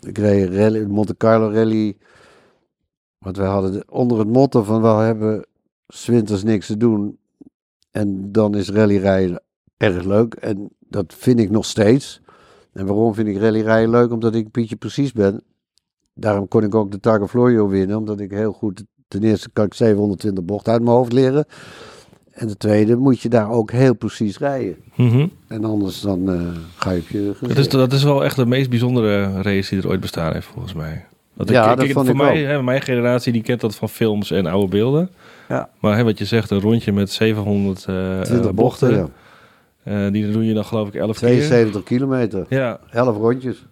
[0.01, 1.97] Ik reed rally, Monte Carlo rally.
[3.19, 5.47] Want we hadden de- onder het motto van we hebben
[5.89, 7.19] 's winters niks te doen.
[7.91, 9.43] En dan is rallyrijden
[9.77, 10.35] erg leuk.
[10.35, 12.21] En dat vind ik nog steeds.
[12.73, 14.11] En waarom vind ik rallyrijden leuk?
[14.13, 15.43] Omdat ik Pietje precies ben.
[16.15, 17.97] Daarom kon ik ook de Targa Florio winnen.
[17.97, 21.45] Omdat ik heel goed, ten eerste kan ik 720 bochten uit mijn hoofd leren.
[22.33, 24.77] En de tweede moet je daar ook heel precies rijden.
[24.95, 25.27] Mhm.
[25.49, 26.41] En anders dan eh,
[26.77, 29.83] ga je op je Dat, is, dat is wel echt de meest bijzondere race die
[29.85, 31.05] er ooit bestaan heeft, volgens mij.
[31.35, 33.75] Dat Ja, ik, dat ik- vond voor ik mij, hè, mijn generatie, die kent dat
[33.77, 35.11] van films en oude beelden.
[35.49, 35.69] Ja.
[35.81, 39.09] Maar hè, wat je zegt, een rondje met 700 eh, 20 bochten, ja.
[39.83, 41.29] Eh, die doe je dan geloof ik 11 keer.
[41.29, 42.47] 72 kilometer.
[42.49, 43.65] Ja, 11 rondjes.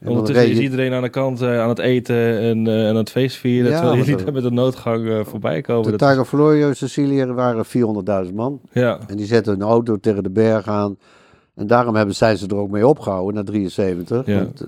[0.00, 2.96] En ondertussen is iedereen aan de kant eh, aan het eten en, eh, en aan
[2.96, 3.70] het feest vieren.
[3.70, 5.90] Ja, terwijl niet dat- met een noodgang eh, voorbij komen.
[5.90, 8.60] De Targa Florio in Sicilië waren 400.000 man.
[8.72, 10.96] ja, En die zetten hun auto tegen de berg aan.
[11.54, 14.26] En daarom hebben, zijn ze er ook mee opgehouden naar 73.
[14.26, 14.36] Ja.
[14.36, 14.66] Want,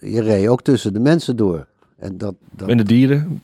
[0.00, 1.66] je reed ook tussen de mensen door.
[1.98, 3.42] En dat, dat en de dieren.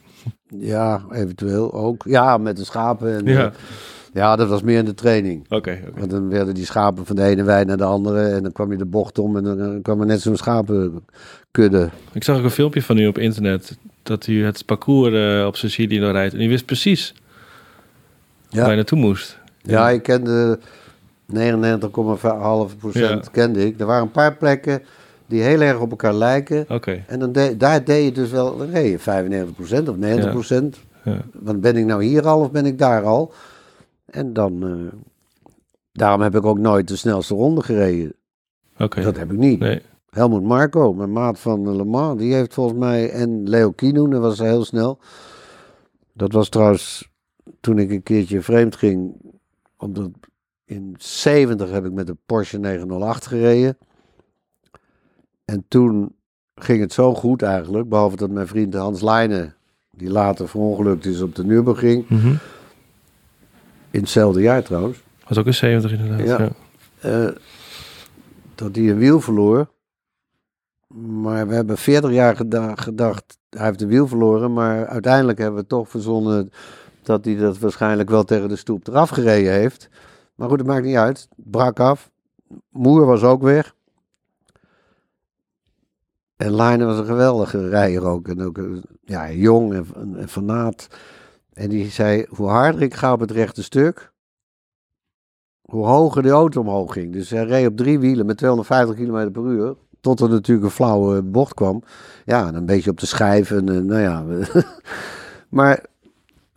[0.59, 2.03] ja, eventueel ook.
[2.07, 3.17] Ja, met de schapen.
[3.19, 3.53] En, Ja,
[4.15, 5.45] ja, dat was meer in de training.
[5.49, 5.79] oké.
[5.97, 8.27] Want dan werden die schapen van de ene wei naar de andere.
[8.29, 11.89] En dan kwam je de bocht om en dan eh, kwam er net zo'n schapenkudde.
[12.13, 13.77] Ik zag ook een filmpje van u op internet.
[14.03, 16.35] Dat u het parcours eh, op Sicilië nog rijdt.
[16.35, 17.15] En u wist precies
[18.51, 19.39] waar je naartoe moest.
[19.63, 20.59] Ja, ik kende
[21.33, 23.31] 99,5 procent Ja.
[23.33, 23.81] kende ik.
[23.81, 24.83] Er waren een paar plekken
[25.27, 26.65] die heel erg op elkaar lijken.
[26.69, 27.05] Oké.
[27.07, 30.77] En dan de- daar deed je dus wel, dan reed je 95% of 90%.
[31.05, 31.17] Ja.
[31.33, 33.33] Want ben ik nou hier al of ben ik daar al?
[34.15, 34.99] En dan, eh,
[35.93, 38.13] daarom heb ik ook nooit de snelste ronde gereden.
[38.79, 39.03] Oké.
[39.03, 39.59] Dat heb ik niet.
[39.61, 39.83] Nee.
[40.11, 44.21] Helmoet Marco, mijn maat van Le Mans, die heeft volgens mij, en Leo Kinoen, dat
[44.21, 44.99] was heel snel.
[46.13, 47.09] Dat was trouwens
[47.61, 49.15] toen ik een keertje vreemd ging,
[49.77, 50.11] omdat
[50.65, 53.79] in 70 heb ik met de Porsche 908 gereden.
[55.45, 56.15] En toen
[56.55, 59.55] ging het zo goed eigenlijk, behalve dat mijn vriend Hans Leijnen,
[59.91, 62.35] die later verongelukt is op de Nürburgring, Mhm.
[63.95, 66.27] In hetzelfde jaar trouwens, Was ook een 70 inderdaad.
[66.27, 66.39] Ja.
[67.01, 67.27] Ja.
[67.27, 67.35] eh,
[68.55, 69.69] dat hij een wiel verloor.
[70.97, 74.53] Maar we hebben 40 jaar geda- gedacht, hij heeft een wiel verloren.
[74.53, 76.51] Maar uiteindelijk hebben we toch verzonnen
[77.03, 79.89] dat hij dat waarschijnlijk wel tegen de stoep eraf gereden heeft.
[80.35, 81.27] Maar goed, het maakt niet uit.
[81.37, 82.11] Het brak af.
[82.71, 83.75] Moer was ook weg.
[86.37, 88.29] En Leijnen was een geweldige rijder ook.
[88.29, 88.65] En ook eh,
[89.05, 90.89] ja, jong en, en, en fanaat.
[91.55, 94.13] En die zei, hoe harder ik ga op het rechte stuk,
[95.61, 97.13] hoe hoger de auto omhoog ging.
[97.13, 99.77] Dus hij reed op drie wielen met 250 km per uur.
[100.01, 101.83] Tot er natuurlijk een flauwe bocht kwam.
[102.25, 103.51] Ja, en een beetje op de schijf.
[103.51, 104.25] En, eh, nou ja.
[105.49, 105.85] maar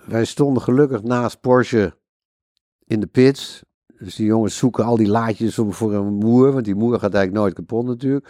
[0.05, 1.93] wij stonden gelukkig naast Porsche
[2.85, 3.63] in de pits.
[3.99, 6.51] Dus die jongens zoeken al die laadjes om voor een moer.
[6.51, 8.29] Want die moer gaat eigenlijk nooit kapot natuurlijk.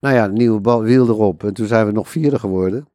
[0.00, 1.44] Nou ja, een nieuwe wiel erop.
[1.44, 2.88] En toen zijn we nog vierde geworden.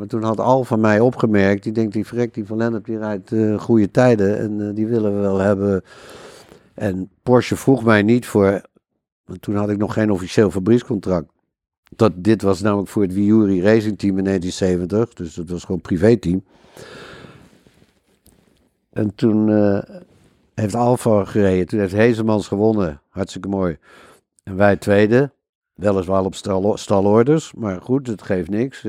[0.00, 1.62] Maar toen had Al van mij opgemerkt.
[1.62, 4.38] Die denkt, die vrek die van Lennep die rijdt eh, goede tijden.
[4.38, 5.82] En eh, die willen we wel hebben.
[6.74, 8.62] En Porsche vroeg mij niet voor...
[9.24, 11.32] Want toen had ik nog geen officieel fabriekscontract.
[11.96, 15.14] Dat, dit was namelijk voor het Viuri Racing Team in 1970.
[15.14, 16.44] Dus dat was gewoon privéteam.
[18.90, 19.96] En toen eh,
[20.54, 21.66] heeft Alfa gereden.
[21.66, 23.00] Toen heeft Hezemans gewonnen.
[23.08, 23.78] Hartstikke mooi.
[24.42, 25.30] En wij tweede.
[25.74, 27.52] Weliswaar op stal, stalorders.
[27.52, 28.84] Maar goed, het geeft niks.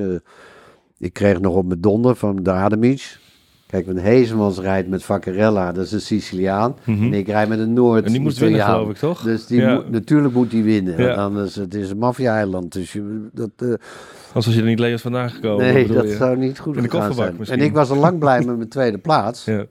[1.01, 3.19] Ik kreeg nog op mijn donder van de Ademic.
[3.67, 6.75] Kijk, want Hezemans rijdt met Vaccarella, dat is een Siciliaan.
[6.85, 7.03] Mhm.
[7.03, 8.05] En ik rijd met een Noord.
[8.05, 9.21] En die moest winnen, geloof ik, toch?
[9.21, 9.73] Dus die Ja.
[9.73, 10.97] moet, natuurlijk moet die winnen.
[10.97, 11.05] Ja.
[11.05, 12.73] Want anders, het is een maffia-eiland.
[12.73, 15.73] Dus je, dat, eh, Anders was je er niet levend vandaan gekomen.
[15.73, 16.15] nee, dat je?
[16.15, 17.39] zou niet goed In de gegaan kofferbak zijn.
[17.39, 17.59] misschien.
[17.59, 19.45] En ik was al lang blij met mijn tweede plaats.
[19.45, 19.65] Ja.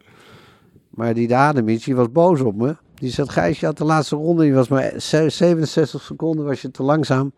[0.91, 2.77] Maar die Ademic, die was boos op me.
[2.95, 6.63] Die zegt, Gijs, je had de laatste ronde, je was maar ze- 67 seconden, was
[6.63, 7.33] je te langzaam.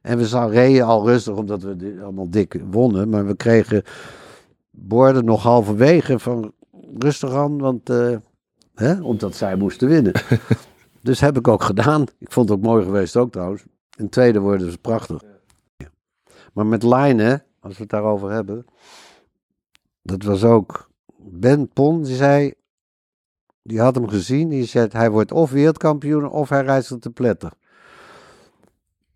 [0.00, 3.08] En we zou reden al rustig, omdat we allemaal dik wonnen.
[3.08, 3.82] Maar we kregen
[4.70, 6.52] borden nog halverwege van
[6.98, 8.16] rustig aan, want, eh,
[8.74, 10.12] hè, omdat zij moesten winnen.
[11.02, 12.04] dus heb ik ook gedaan.
[12.18, 13.64] Ik vond het ook mooi geweest ook trouwens.
[13.96, 15.22] In tweede worden is prachtig.
[16.52, 18.64] Maar met lijnen, als we het daarover hebben,
[20.02, 22.54] dat was ook Ben Pon, die zei,
[23.62, 27.10] die had hem gezien, die zei, hij wordt of wereldkampioen of hij reist er te
[27.10, 27.52] pletter.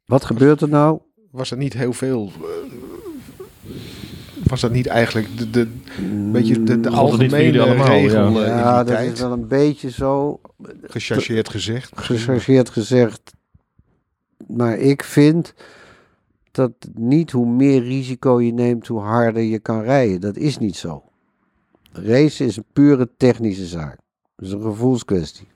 [0.06, 1.00] Wat gebeurt er nou?
[1.30, 2.32] Was er niet heel veel...
[2.34, 2.48] eh,
[4.44, 5.68] was dat niet eigenlijk de, de,
[6.32, 8.42] beetje de, algemene allemaal, regel ja.
[8.42, 10.40] eh, ja, dat is wel een beetje zo
[10.82, 11.90] Gechargeerd gezegd.
[11.94, 13.32] gechargeerd gezegd.
[14.46, 15.54] Maar ik vind
[16.50, 20.20] dat niet hoe meer risico je neemt, hoe harder je kan rijden.
[20.20, 21.02] Dat is niet zo.
[21.92, 23.98] Racen is een pure technische zaak.
[24.36, 25.48] Dat is een gevoelskwestie.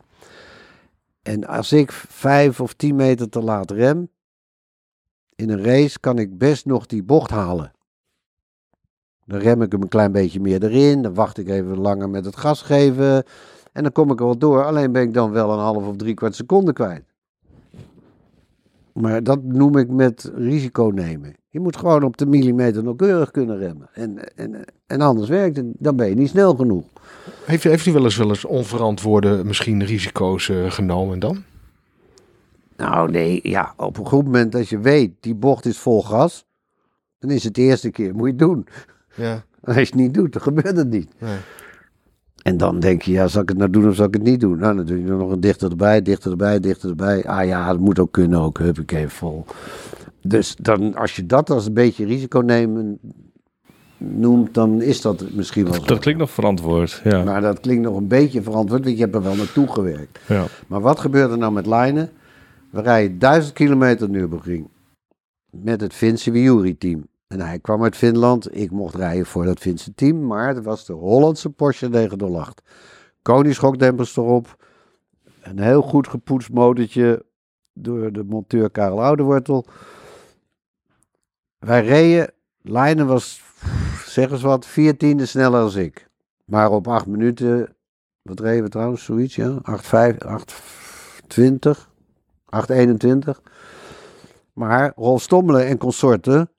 [1.22, 4.08] En als ik vijf of tien meter te laat rem,
[5.38, 7.72] in een race kan ik best nog die bocht halen.
[9.24, 12.24] Dan rem ik hem een klein beetje meer erin, dan wacht ik even langer met
[12.24, 13.24] het gas geven.
[13.72, 15.96] En dan kom ik er wel door, alleen ben ik dan wel een half of
[15.96, 17.04] drie kwart seconde kwijt.
[18.92, 21.34] Maar dat noem ik met risico nemen.
[21.48, 23.88] Je moet gewoon op de millimeter nauwkeurig kunnen remmen.
[23.92, 26.84] En, en, en anders werkt het, dan ben je niet snel genoeg.
[27.44, 31.44] Heeft, heeft u wel eens, wel eens onverantwoorde misschien risico's eh, genomen dan?
[32.78, 36.46] Nou nee, ja, op een goed moment als je weet, die bocht is vol gas,
[37.18, 38.66] dan is het de eerste keer, moet je het doen.
[39.14, 39.44] Ja.
[39.64, 41.10] Als je het niet doet, dan gebeurt het niet.
[41.18, 41.36] Nee.
[42.42, 44.40] En dan denk je, ja, zal ik het nou doen of zal ik het niet
[44.40, 44.58] doen?
[44.58, 47.24] Nou, dan doe je er nog een dichter erbij, dichter erbij, dichter erbij.
[47.24, 49.44] Ah ja, dat moet ook kunnen, ook huppakee, vol.
[50.22, 52.98] Dus dan, als je dat als een beetje risico nemen
[53.96, 55.84] noemt, dan is dat misschien wel.
[55.84, 57.00] Dat klinkt nog verantwoord.
[57.04, 57.24] Ja.
[57.24, 60.18] Maar dat klinkt nog een beetje verantwoord, want je hebt er wel naartoe gewerkt.
[60.26, 60.44] ja.
[60.66, 62.10] Maar wat gebeurt er nou met lijnen?
[62.70, 64.68] We rijden 1000 kilometer Nürburgring
[65.50, 67.06] met het Finse Viuri-team.
[67.26, 68.56] En hij kwam uit Finland.
[68.56, 72.62] Ik mocht rijden voor dat Finse team, maar het was de Hollandse Porsche 908.
[73.22, 74.56] Koningsschokdempers erop.
[75.42, 77.24] Een heel goed gepoetst motortje
[77.72, 79.66] door de monteur Karel Oudewortel.
[81.58, 83.42] Wij reden, Lijnen was,
[84.06, 86.08] zeg eens wat, vier tiende sneller als ik.
[86.44, 87.76] Maar op acht minuten,
[88.22, 89.58] wat reden we trouwens, zoiets, ja?
[89.70, 90.16] 8,5,
[91.76, 91.88] 8,20,
[92.48, 93.40] 8,21.
[94.52, 96.50] Maar Rolf Stommelen en consorten,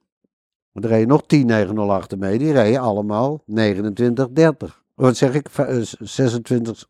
[0.74, 4.82] er reden nog 10,908 mee, die reden allemaal 29,30.
[4.94, 6.88] Wat zeg ik, Va- eh, 26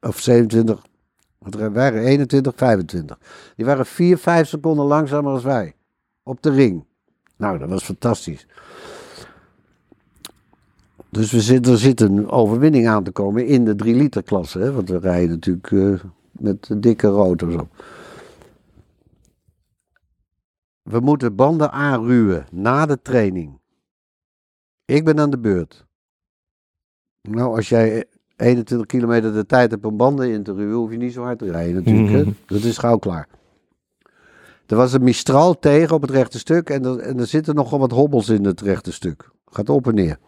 [0.00, 0.86] of 27,
[1.38, 1.92] wat reden wij?
[1.92, 3.18] 21, 25.
[3.56, 5.74] Die waren 4, 5 seconden langzamer als wij.
[6.22, 6.84] Op de ring.
[7.36, 8.46] Nou, dat was fantastisch.
[11.10, 14.72] Dus we zitten, er zit een overwinning aan te komen in de 3 liter klasse.
[14.72, 15.92] Want we rijden natuurlijk eh,
[16.32, 17.68] met dikke rotors op.
[20.90, 23.58] We moeten banden aanruwen na de training.
[24.84, 25.86] Ik ben aan de beurt.
[27.22, 28.04] Nou, als jij
[28.36, 31.38] 21 kilometer de tijd hebt om banden in te ruwen, hoef je niet zo hard
[31.38, 32.24] te rijden natuurlijk.
[32.26, 32.34] Mhm.
[32.46, 33.28] Dat is gauw klaar.
[34.66, 37.78] Er was een Mistral tegen op het rechte stuk en er, en er zitten nogal
[37.78, 39.30] wat hobbels in het rechte stuk.
[39.46, 40.18] Gaat op en neer.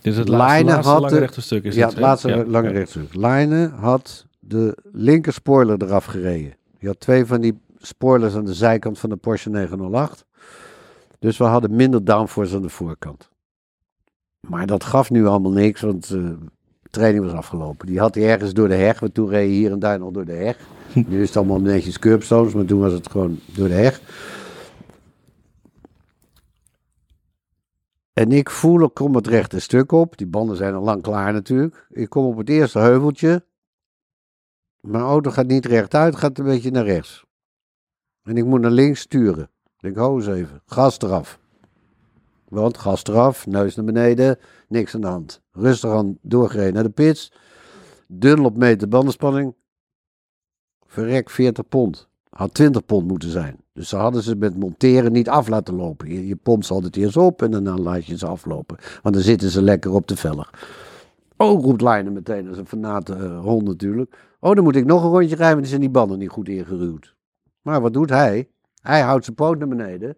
[0.00, 1.64] Dit is het laatste, Lijnen laatste had lange de- rechte stuk.
[1.64, 2.74] Is ja, het, laatste Ja, lange ja.
[2.74, 3.14] rechtstuk.
[3.14, 6.54] Lijnen had de linker spoiler eraf gereden.
[6.78, 10.26] Je had twee van die spoilers aan de zijkant van de Porsche 908.
[11.18, 13.30] Dus we hadden minder downforce aan de voorkant.
[14.40, 16.30] Maar dat gaf nu allemaal niks, want eh,
[16.82, 17.86] De training was afgelopen.
[17.86, 20.24] Die had hij ergens door de heg, want toen reed hier en daar nog door
[20.24, 20.58] de heg.
[21.08, 24.00] Nu is het allemaal netjes curbstones, maar toen was het gewoon door de heg.
[28.12, 30.18] En ik voel, ik kom het rechte stuk op.
[30.18, 31.86] Die banden zijn al lang klaar natuurlijk.
[31.90, 33.44] Ik kom op het eerste heuveltje.
[34.80, 37.24] Mijn auto gaat niet rechtuit, gaat een beetje naar rechts.
[38.28, 39.50] En ik moet naar links sturen.
[39.80, 40.62] Ik hou eens even.
[40.66, 41.38] Gas eraf.
[42.48, 44.38] Want gas eraf, neus naar beneden,
[44.68, 45.42] niks aan de hand.
[45.52, 47.32] Rustig aan doorgereden naar de pits.
[48.06, 49.54] Dunlop meter bandenspanning.
[50.86, 52.08] Verrek 40 pond.
[52.30, 53.60] Had 20 pond moeten zijn.
[53.72, 56.08] Dus ze hadden ze met monteren niet af laten lopen.
[56.08, 58.76] Je, je pompt ze altijd eerst op en dan laat je ze aflopen.
[59.02, 60.50] Want dan zitten ze lekker op de velg.
[61.36, 62.48] Oh, roept Leijnen meteen.
[62.48, 64.16] Is een fanate eh, hond natuurlijk.
[64.40, 66.48] Oh, dan moet ik nog een rondje rijden, want die zijn die banden niet goed
[66.48, 67.16] ingeruwd.
[67.68, 68.48] Maar wat doet hij?
[68.82, 70.16] Hij houdt zijn poot naar beneden.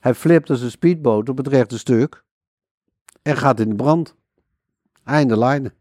[0.00, 2.24] Hij flipt als een speedboot op het rechte stuk.
[3.22, 4.14] En gaat in de brand.
[5.04, 5.72] Einde lijnen.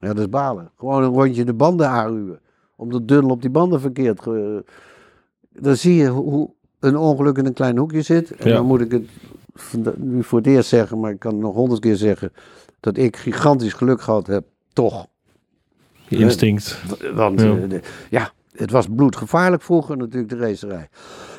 [0.00, 0.70] Ja, dat is balen.
[0.76, 2.40] Gewoon een rondje de banden aanruwen.
[2.76, 4.22] Omdat Dunnel op die banden verkeerd.
[4.22, 4.64] Ge...
[5.52, 8.30] Dan zie je hoe een ongeluk in een klein hoekje zit.
[8.30, 8.54] En Ja.
[8.54, 11.80] dan moet ik het nu voor het eerst zeggen, maar ik kan het nog honderd
[11.80, 12.32] keer zeggen.
[12.80, 14.46] Dat ik gigantisch geluk gehad heb.
[14.72, 15.06] Toch.
[16.08, 16.82] Instinct.
[17.14, 17.58] Want Ja.
[18.10, 18.32] ja.
[18.58, 20.88] Het was bloedgevaarlijk vroeger natuurlijk de racerij.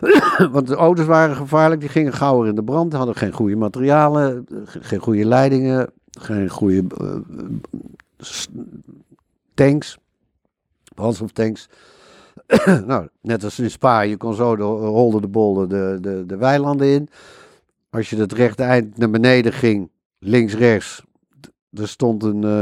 [0.51, 4.45] Want de auto's waren gevaarlijk, die gingen gauwer in de brand, hadden geen goede materialen,
[4.65, 7.15] ge- geen goede leidingen, geen goede eh,
[9.53, 9.97] tanks,
[10.95, 11.69] brandstoftanks.
[12.86, 16.38] nou, net als in Spa, je kon zo de, rolde de bollen de, de, de
[16.38, 17.10] weilanden in.
[17.89, 21.03] Als je het rechte eind naar beneden ging, links, rechts,
[21.39, 22.62] d- er stond een, eh,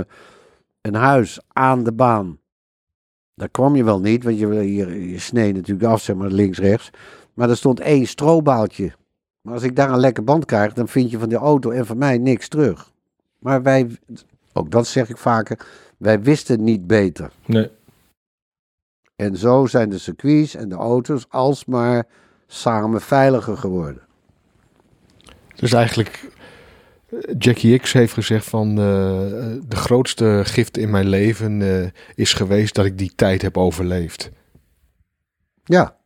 [0.81, 2.37] een huis aan de baan.
[3.35, 6.57] Daar kwam je wel niet, want je, je, je snee natuurlijk af, zeg maar, links,
[6.57, 6.89] rechts.
[7.33, 8.91] Maar er stond één strobaaltje.
[9.41, 11.85] Maar als ik daar een lekke band krijg, dan vind je van de auto en
[11.85, 12.91] van mij niks terug.
[13.39, 13.97] Maar wij,
[14.53, 15.67] ook dat zeg ik vaker,
[15.97, 17.31] wij wisten niet beter.
[17.45, 17.69] Nee.
[19.15, 22.07] En zo zijn de circuits en de auto's alsmaar
[22.47, 24.01] samen veiliger geworden.
[25.55, 26.29] Dus eigenlijk,
[27.37, 28.75] Jackie X heeft gezegd van eh,
[29.67, 34.31] de grootste gift in mijn leven eh, is geweest dat ik die tijd heb overleefd.
[35.63, 35.97] Ja.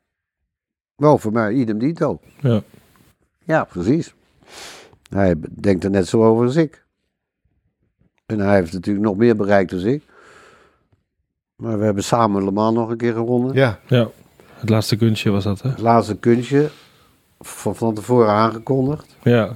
[0.95, 2.19] Wel, voor mij idem dito.
[2.39, 2.63] Ja.
[3.43, 4.13] Ja, precies.
[5.09, 6.85] Hij denkt er net zo over als ik.
[8.25, 10.03] En hij heeft natuurlijk nog meer bereikt dan ik.
[11.55, 13.53] Maar we hebben samen Le Mans nog een keer gewonnen.
[13.53, 14.09] Ja, ja.
[14.53, 15.69] Het laatste kunstje was dat, hè?
[15.69, 16.69] Het laatste kunstje.
[17.39, 19.15] Van, van tevoren aangekondigd.
[19.23, 19.55] Ja.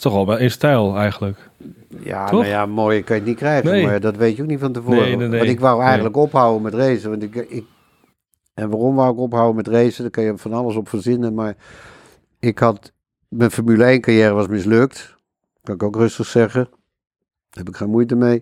[0.00, 1.50] Is toch al bij één stijl eigenlijk.
[2.02, 2.40] Ja, Toch?
[2.40, 3.70] nou ja, mooi kan je het niet krijgen.
[3.70, 3.86] Nee.
[3.86, 5.18] Maar dat weet je ook niet van tevoren.
[5.18, 5.28] Nee.
[5.28, 7.10] Want ik wou eigenlijk ophouden met racen.
[7.10, 7.64] Want ik, ik,
[8.54, 10.02] en waarom wou ik ophouden met racen?
[10.02, 11.34] Daar kan je van alles op verzinnen.
[11.34, 11.56] Maar
[12.38, 12.92] ik had...
[13.28, 15.16] Mijn Formule 1 carrière was mislukt.
[15.62, 16.68] Kan ik ook rustig zeggen.
[16.70, 18.36] Daar heb ik geen moeite mee.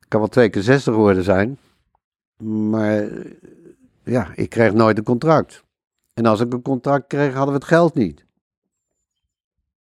[0.00, 1.58] Ik kan wel twee keer 60 geworden zijn.
[2.70, 3.08] Maar
[4.04, 5.64] ja, ik kreeg nooit een contract.
[6.14, 8.25] En als ik een contract kreeg, hadden we het geld niet.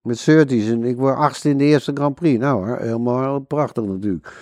[0.05, 2.38] Met Surtees en ik word achtste in de eerste Grand Prix.
[2.40, 4.33] Nou, hoor, helemaal prachtig natuurlijk.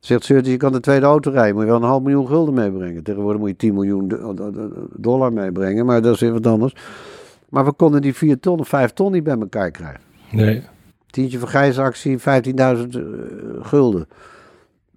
[0.00, 2.54] Zegt Surtees, je kan de tweede auto rijden, moet je wel een half miljoen gulden
[2.54, 3.02] meebrengen.
[3.02, 6.46] Tegenwoordig moet je 10 miljoen do- do- do- dollar meebrengen, maar dat is weer wat
[6.46, 6.74] anders.
[7.48, 10.00] Maar we konden die 4 ton of 5 ton niet bij elkaar krijgen.
[10.30, 10.62] Nee.
[11.06, 12.24] Tientje vergrijsactie, 15.000
[12.96, 13.02] eh,
[13.60, 14.08] gulden.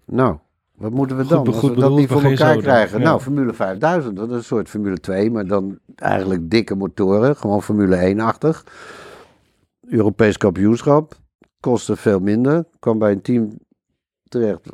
[0.05, 0.37] Nou,
[0.75, 2.99] wat moeten we Goed dan als we dat niet voor elkaar krijgen?
[2.99, 3.03] Ja.
[3.05, 7.35] Nou, Formule 5000, dat is een soort Formule 2, maar dan eigenlijk dikke motoren.
[7.35, 8.63] Gewoon Formule 1-achtig.
[9.93, 11.15] Europees kampioenschap.
[11.59, 12.65] Kostte veel minder.
[12.79, 13.57] Kwam bij een team
[14.27, 14.69] terecht.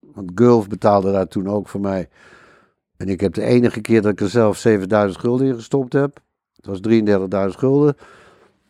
[0.00, 2.08] Want Gulf betaalde daar toen ook voor mij.
[2.96, 6.20] En ik heb de enige keer dat ik er zelf 7000 gulden in gestopt heb.
[6.56, 6.80] Het was
[7.52, 7.96] 33.000 gulden.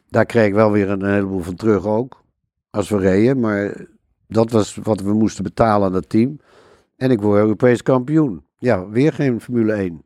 [0.09, 2.23] Daar kreeg ik wel weer een heleboel van terug ook.
[2.71, 3.41] Als we reden.
[3.41, 3.87] Maar
[4.27, 6.41] dat was wat we moesten betalen aan dat team.
[6.97, 8.45] En ik word Europees kampioen.
[8.59, 10.03] Ja, weer geen Formule 1.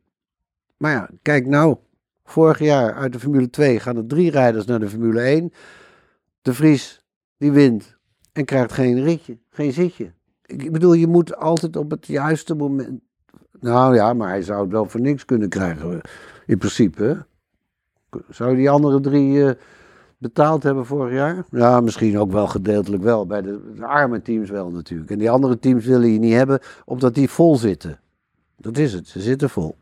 [0.77, 1.77] Maar ja, kijk nou.
[2.25, 5.53] Vorig jaar uit de Formule 2 gaan er drie rijders naar de Formule 1.
[6.43, 7.05] De Vries,
[7.37, 7.97] die wint.
[8.31, 10.13] En krijgt geen ritje, geen zitje.
[10.45, 13.01] Ik bedoel, je moet altijd op het juiste moment...
[13.59, 16.01] Nou ja, maar hij zou het wel voor niks kunnen krijgen.
[16.45, 17.25] In principe.
[18.29, 19.51] Zou die andere drie eh,
[20.17, 21.45] betaald hebben vorig jaar?
[21.51, 23.25] Ja, misschien ook wel gedeeltelijk wel.
[23.25, 25.11] Bij de, de arme teams wel natuurlijk.
[25.11, 27.99] En die andere teams willen je niet hebben, omdat die vol zitten.
[28.57, 29.75] Dat is het, ze zitten vol.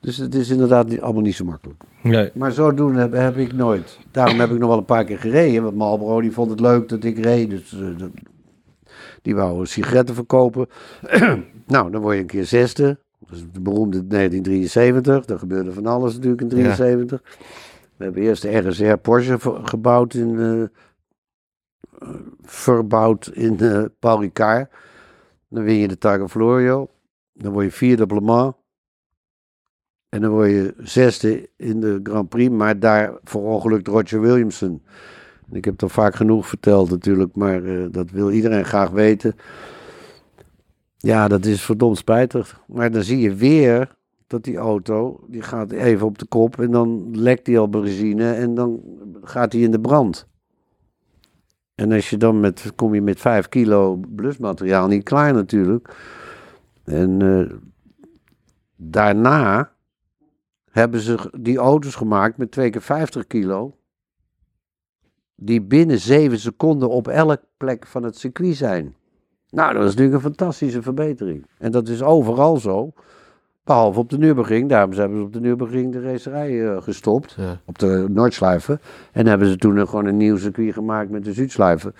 [0.00, 1.82] Dus het is inderdaad niet, allemaal niet zo makkelijk.
[2.02, 2.30] Nee.
[2.34, 3.98] Maar zo doen heb, heb ik nooit.
[4.10, 5.62] Daarom heb ik nog wel een paar keer gereden.
[5.62, 7.50] Want Marlboro die vond het leuk dat ik reed.
[7.50, 8.10] Dus eh, dat-
[9.22, 10.66] die wou sigaretten verkopen.
[11.66, 12.98] nou, dan word je een keer zesde.
[13.18, 15.26] Dat is de beroemde 1973.
[15.26, 17.22] Er gebeurde van alles natuurlijk in 73.
[17.96, 20.38] We hebben eerst de RSR Porsche gebouwd in...
[20.38, 22.08] eh,
[22.42, 24.70] verbouwd in eh Paul Ricard.
[25.48, 26.88] Dan win je de Targa Florio.
[27.32, 28.54] Dan word je vierde op Le Mans.
[30.08, 32.50] En dan word je zesde in de Grand Prix.
[32.50, 34.82] Maar daar verongelukt Roger Williamson.
[35.50, 37.36] Ik heb al vaak genoeg verteld natuurlijk.
[37.36, 39.36] Maar eh, dat wil iedereen graag weten.
[40.96, 42.60] Ja, dat is verdomd spijtig.
[42.66, 43.96] Maar dan zie je weer
[44.26, 48.32] dat die auto, die gaat even op de kop en dan lekt die al benzine
[48.32, 48.80] en dan
[49.22, 50.26] gaat hij in de brand.
[51.74, 55.94] En als je dan met, kom je met 5 kilo blusmateriaal niet klaar natuurlijk.
[56.84, 57.56] En eh,
[58.76, 59.72] daarna
[60.78, 63.74] hebben ze die auto's gemaakt met twee keer 50 kilo.
[65.34, 68.94] Die binnen 7 seconden op elk plek van het circuit zijn.
[69.50, 71.46] Nou, dat is natuurlijk een fantastische verbetering.
[71.58, 72.92] En dat is overal zo.
[73.64, 74.68] Behalve op de Nürburgring.
[74.68, 77.34] Daarom hebben ze op de Nürburgring de racerij uh, gestopt.
[77.38, 77.60] Ja.
[77.64, 78.80] Op de Noordschleife.
[79.12, 81.92] En hebben ze toen een- gewoon een nieuw circuit gemaakt met de Zuidschleife.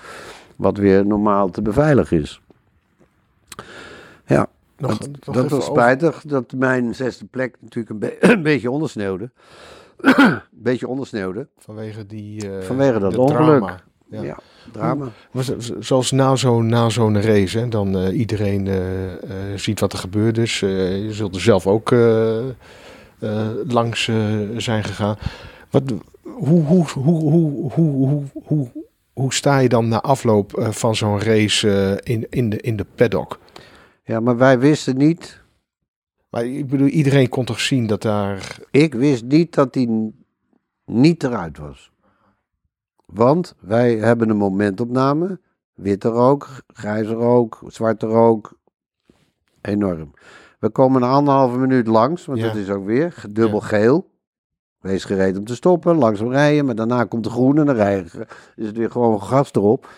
[0.57, 2.43] Wat weer normaal te beveiligen is
[4.79, 9.31] nog, dat, was spijtig dat mijn zesde plek natuurlijk een, een beetje ondersneeuwde.
[10.01, 11.49] een beetje ondersneeuwde.
[11.59, 12.51] Vanwege die...
[12.51, 13.59] Eh, Vanwege dat ongeluk.
[13.59, 13.81] Drama.
[14.11, 14.39] Ja.
[14.73, 15.05] drama.
[15.33, 15.43] Mm.
[15.81, 18.79] Zoals na zo'n na zo'n race, hè, dan uh, iedereen eh,
[19.57, 20.61] ziet wat er gebeurd is.
[20.61, 21.95] je zult er zelf ook
[23.67, 24.11] langs
[24.57, 25.17] zijn gegaan.
[25.71, 25.83] Wat,
[26.23, 28.69] hoe, hoe, hoe, hoe, hoe, hoe,
[29.13, 33.39] hoe, sta je dan na afloop van zo'n race in, in, de, in de paddock?
[34.09, 35.43] Ja, maar wij wisten niet.
[36.31, 38.59] Maar ik bedoel, iedereen kon toch zien dat daar...
[38.71, 40.13] Ik wist niet dat hij
[40.85, 41.93] niet eruit was.
[43.07, 45.41] Want wij hebben een momentopname.
[45.75, 48.59] Witte rook, grijze rook, zwarte rook.
[49.61, 50.11] Enorm.
[50.59, 52.47] We komen een anderhalve minuut langs, want Ja.
[52.47, 54.11] dat is ook weer dubbel geel.
[54.81, 58.27] Wees gereed om te stoppen, langzaam rijden, maar daarna komt de groene en dan rijden,
[58.57, 59.89] is het weer gewoon gas erop.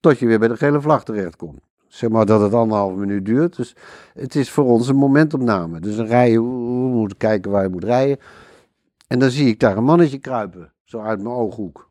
[0.00, 1.69] Tot je weer bij de gele vlag terechtkomt.
[1.90, 3.56] Zeg maar dat het anderhalve minuut duurt.
[3.56, 3.76] Dus
[4.14, 5.80] het is voor ons een momentopname.
[5.80, 8.18] Dus dan rij je, we moeten kijken waar je moet rijden.
[9.06, 11.90] En dan zie ik daar een mannetje kruipen, zo uit mijn ooghoek.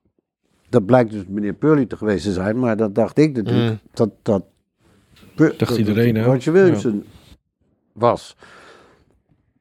[0.70, 3.70] Dat blijkt dus meneer Purley te geweest te zijn, maar dat dacht ik natuurlijk.
[3.72, 3.80] Mm.
[3.94, 4.44] Dat, dat,
[5.36, 6.32] Pur- dat- iedereen, dat hè?
[6.32, 7.04] Roger Williamson
[7.94, 8.38] was.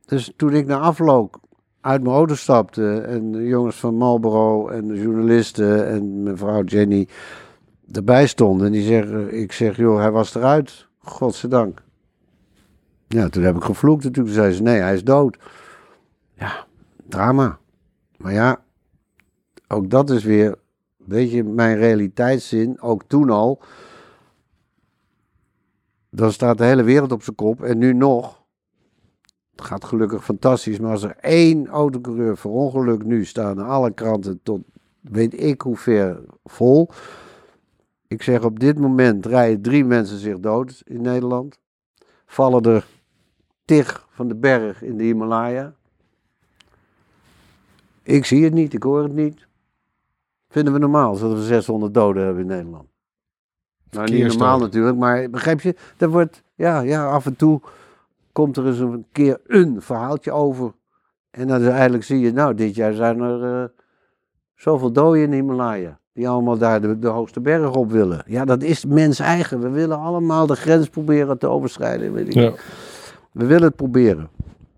[0.06, 1.40] Dus toen ik na afloop
[1.80, 7.08] uit mijn auto stapte en de jongens van Marlboro en de journalisten en mevrouw Jenny
[7.92, 8.66] erbij stonden.
[8.66, 10.86] En die zeggen, ik zeg, joh, hij was eruit.
[10.98, 11.82] Godzijdank.
[13.08, 14.34] Ja, toen heb ik gevloekt natuurlijk.
[14.34, 15.38] Toen zei ze, nee, hij is dood.
[16.34, 16.66] Ja,
[17.08, 17.58] drama.
[18.16, 18.62] Maar ja,
[19.68, 20.58] ook dat is weer,
[20.96, 23.62] weet je, mijn realiteitszin, ook toen al.
[26.10, 27.62] Dan staat de hele wereld op zijn kop.
[27.62, 28.42] En nu nog.
[29.50, 30.78] Het gaat gelukkig fantastisch.
[30.78, 34.60] Maar als er één autocoureur verongelukt nu staan alle kranten tot
[35.00, 36.90] weet ik hoe ver vol.
[38.08, 41.58] Ik zeg op dit moment rijden drie mensen zich dood in Nederland.
[42.26, 42.86] Vallen er
[43.64, 45.74] tig van de berg in de Himalaya.
[48.02, 49.46] Ik zie het niet, ik hoor het niet.
[50.48, 52.88] Vinden we normaal dat we 600 doden hebben in Nederland?
[53.90, 55.74] Nou, niet normaal natuurlijk, maar begrijp je?
[55.96, 57.60] Er wordt, ja, ja, af en toe
[58.32, 60.72] komt er eens een keer een verhaaltje over.
[61.30, 63.68] En dan uiteindelijk zie je, nou, dit jaar zijn er eh,
[64.54, 66.00] zoveel doden in de Himalaya.
[66.18, 68.22] Die allemaal daar de, de hoogste berg op willen.
[68.26, 69.60] Ja, dat is mens eigen.
[69.60, 72.12] We willen allemaal de grens proberen te overschrijden.
[72.12, 72.32] Weet ik.
[72.32, 72.52] Ja.
[73.32, 74.28] We willen het proberen.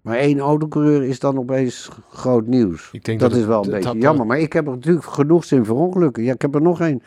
[0.02, 2.88] Maar één autocoureur is dan opeens groot nieuws.
[2.92, 4.26] Ik denk dat, dat is wel een beetje jammer.
[4.26, 6.22] Maar ik heb er natuurlijk genoeg zien verongelukken.
[6.22, 7.02] Ja, ik heb er nog geen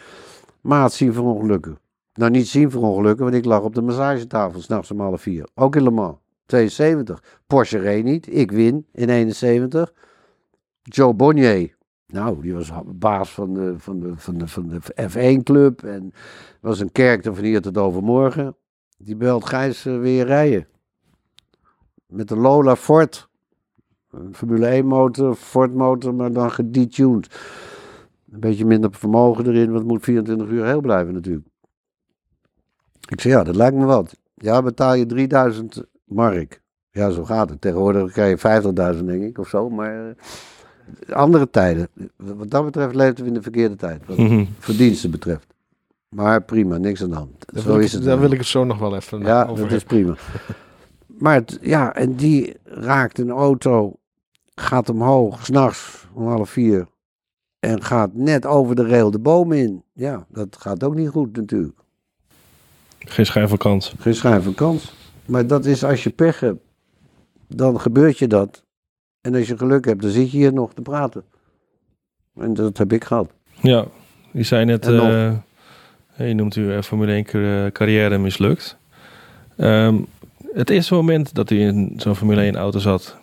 [0.62, 1.78] maat zien verongelukken.
[2.14, 5.48] Nou, niet zien verongelukken, want ik lag op de massagetafel s'nachts om half vier.
[5.56, 6.18] Ook in Le Mans.
[6.46, 7.24] 72.
[7.48, 8.36] Porsche reed niet.
[8.36, 9.94] Ik win in 71.
[10.82, 11.76] Joe Bonnier.
[12.14, 15.84] Nou, die was baas van de, van de, van de, van de F1-club.
[15.84, 16.14] En
[16.61, 18.55] was een kerk van hier tot overmorgen.
[18.97, 20.68] Die belt Gijs eh, weer rijden.
[22.05, 23.30] Met de Lola Ford.
[24.11, 27.36] Een Formule 1 motor, Ford motor, maar dan gedetuned.
[28.32, 31.47] Een beetje minder vermogen erin, want het moet 24 uur heel blijven natuurlijk.
[33.09, 34.18] Ik zei, ja, dat lijkt me wat.
[34.36, 36.61] Ja, betaal je 3000 mark.
[36.91, 37.61] Ja, zo gaat het.
[37.61, 39.70] Tegenwoordig krijg je 50.000 denk ik, of zo.
[39.70, 40.16] Maar eh,
[41.10, 41.88] andere tijden.
[42.16, 44.02] Wat dat betreft leefden we in de verkeerde tijd.
[44.06, 44.46] Wat Mhm.
[44.60, 45.48] verdiensten betreft.
[46.10, 47.32] Maar prima, niks aan de hand.
[47.54, 48.02] Daar, zo wil, ik, is het.
[48.04, 48.20] daar wel.
[48.24, 50.16] wil ik het zo nog wel even Ja, over dat is prima.
[51.20, 53.96] Maar het, ja, en die raakt een auto,
[54.56, 56.88] gaat omhoog, s'nachts om half vier.
[57.60, 59.84] En gaat net over de rail de boom in.
[59.94, 61.78] Ja, dat gaat ook niet goed natuurlijk.
[63.00, 63.94] Geen schijn van kans.
[64.00, 64.94] Geen schijn van kans.
[65.26, 66.62] Maar dat is als je pech hebt,
[67.48, 68.64] dan gebeurt je dat.
[69.24, 71.24] En als je geluk hebt, dan zit je hier nog te praten.
[72.36, 73.32] En dat heb ik gehad.
[73.62, 73.86] Ja,
[74.32, 75.34] je zei net, eh,
[76.28, 78.78] je noemt uw eh, Formule 1 car- carrière mislukt.
[79.58, 80.02] Ehm,
[80.54, 83.18] het eerste moment dat u in zo'n Formule 1 auto zat,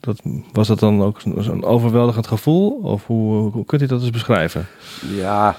[0.00, 0.22] dat,
[0.52, 2.70] was dat dan ook zo- zo'n overweldigend gevoel?
[2.70, 4.66] Of hoe, hoe kunt u dat eens beschrijven?
[5.14, 5.56] Ja,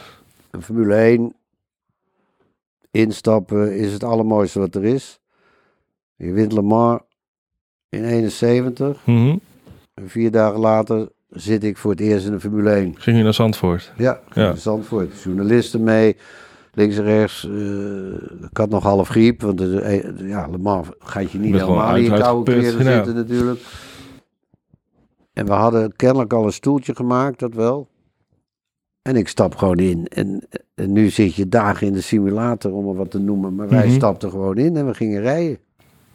[0.51, 1.33] een Formule 1
[2.91, 5.19] instappen is het allermooiste wat er is.
[6.15, 7.01] Je wint Le Mans
[7.89, 9.05] in 71.
[9.05, 9.27] Mhm.
[9.29, 9.41] En
[10.05, 12.93] vier dagen later zit ik voor het eerst in de Formule 1.
[12.97, 13.91] Ging u naar Zandvoort?
[13.97, 14.49] Ja, Ja.
[14.49, 15.21] in Zandvoort.
[15.21, 16.15] Journalisten mee,
[16.73, 17.47] links en rechts.
[17.49, 18.13] eh,
[18.49, 21.95] ik had nog half griep, want de, eh, ja, Le Mans gaat je niet helemaal
[21.95, 22.93] in je koude kleren ja.
[22.95, 23.59] zitten natuurlijk.
[25.33, 27.87] En we hadden kennelijk al een stoeltje gemaakt, dat wel.
[29.01, 30.07] En ik stap gewoon in.
[30.07, 33.55] En, en nu zit je dagen in de simulator, om er wat te noemen.
[33.55, 33.95] Maar wij Mhm.
[33.95, 35.57] stapten gewoon in en we gingen rijden.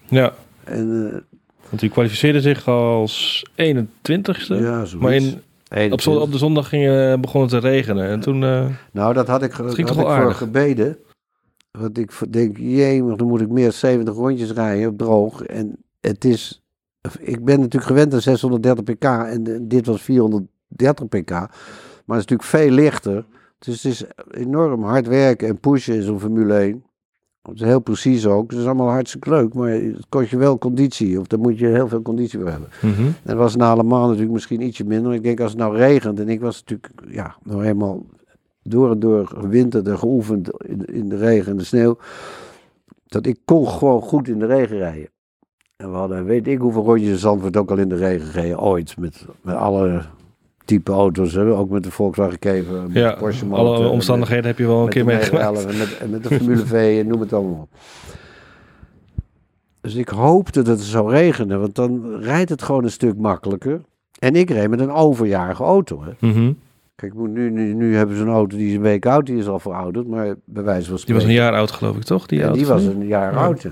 [0.09, 0.33] Ja,
[0.65, 1.38] En eh,
[1.69, 4.55] want u kwalificeerde zich als 21ste.
[4.55, 4.95] ja, zoiets.
[4.95, 8.09] maar in, op, op de zondag ging, eh, begon het te regenen.
[8.09, 8.43] En toen...
[8.45, 10.99] eh, Nou, dat had ik, Dat ging had toch ik voor gebeden.
[11.71, 15.43] Want ik denk, jee, maar dan moet ik meer dan 70 rondjes rijden op droog.
[15.43, 16.63] En het is,
[17.21, 21.31] ik ben natuurlijk gewend aan 630 pk en eh, dit was 430 pk.
[21.31, 23.25] Maar het is natuurlijk veel lichter.
[23.59, 26.85] Dus het is enorm hard werken en pushen in zo'n Formule 1.
[27.55, 28.51] Heel precies ook.
[28.51, 31.21] Het is allemaal hartstikke leuk, maar het kost je wel conditie.
[31.21, 32.69] Of daar moet je heel veel conditie voor hebben.
[32.83, 33.03] mhm.
[33.03, 35.15] En dat was na allemaal natuurlijk misschien ietsje minder.
[35.15, 38.07] Ik denk als het nou regent en ik was natuurlijk ja, nou helemaal
[38.63, 41.97] door en door gewinterd en geoefend in, in de regen en de sneeuw.
[43.07, 45.09] Dat ik kon gewoon goed in de regen rijden.
[45.77, 48.61] En we hadden, weet ik hoeveel rondjes in Zandvoort ook al in de regen gereden.
[48.61, 50.03] Ooit, met, met alle
[50.69, 51.33] type auto's.
[51.33, 51.45] Hè?
[51.57, 54.83] Ook met de Volkswagen Kever, met Ja, Porsche motor, alle en omstandigheden heb je wel
[54.83, 55.53] een keer meegemaakt.
[55.53, 57.69] 911 En met, met de Formule V en noem het allemaal op.
[59.81, 63.81] Dus ik hoopte dat het zou regenen, want dan rijdt het gewoon een stuk makkelijker.
[64.19, 66.03] En ik reed met een overjarige auto.
[66.05, 66.29] Hè.
[66.29, 66.53] Mhm.
[66.95, 69.27] Kijk, ik moet nu, nu, nu hebben ze een auto die is een week oud,
[69.27, 71.15] die is al verouderd, maar bij wijze van Die spreken.
[71.15, 72.27] was een jaar oud, geloof ik, toch?
[72.27, 73.39] Die, Ja, die was een jaar Ja.
[73.39, 73.63] oud.
[73.63, 73.71] ja.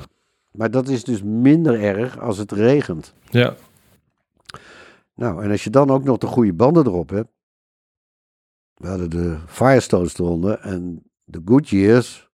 [0.53, 3.15] Maar dat is dus minder erg als het regent.
[3.31, 3.55] Ja,
[5.17, 7.29] Nou, en als je dan ook nog de goede banden erop hebt.
[8.75, 12.31] We hadden de Firestones eronder en de Goodyears,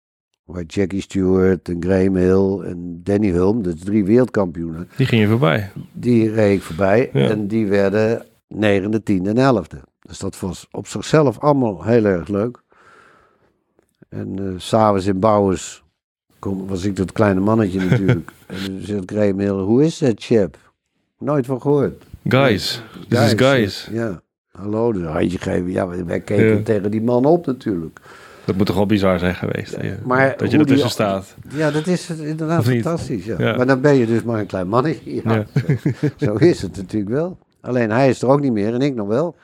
[0.45, 5.29] waar Jackie Stewart en Graham Hill en Danny Hulm, dus drie wereldkampioenen, die ging je
[5.29, 5.73] voorbij.
[5.93, 7.11] die reed ik voorbij.
[7.13, 7.29] Ja.
[7.29, 9.81] En die werden negende, tiende en elfde.
[10.01, 12.63] Dus dat was op zichzelf allemaal heel erg leuk.
[14.09, 15.85] En s s'avonds in Bouwers
[16.39, 18.33] kom, was ik dat kleine mannetje natuurlijk.
[18.47, 20.57] en toen zegt Graham Hill, hoe is dat, chap?
[21.19, 22.08] Nooit van gehoord.
[22.29, 23.89] Guys, this is guys.
[23.93, 24.21] Ja,
[24.53, 25.71] hallo, dus een handje geven.
[25.71, 26.63] Ja, wij- keken Ja.
[26.63, 28.01] tegen die man op natuurlijk.
[28.45, 29.77] Dat moet toch wel bizar zijn geweest.
[29.83, 29.95] ja.
[30.05, 31.35] maar dat je ertussen staat.
[31.55, 33.25] Ja, dat is inderdaad fantastisch.
[33.25, 33.57] Ja.
[33.57, 35.21] Maar dan ben je dus maar een klein mannetje.
[35.25, 35.45] Ja.
[36.27, 37.39] Zo is het natuurlijk wel.
[37.61, 39.35] Alleen hij is er ook niet meer en ik nog wel.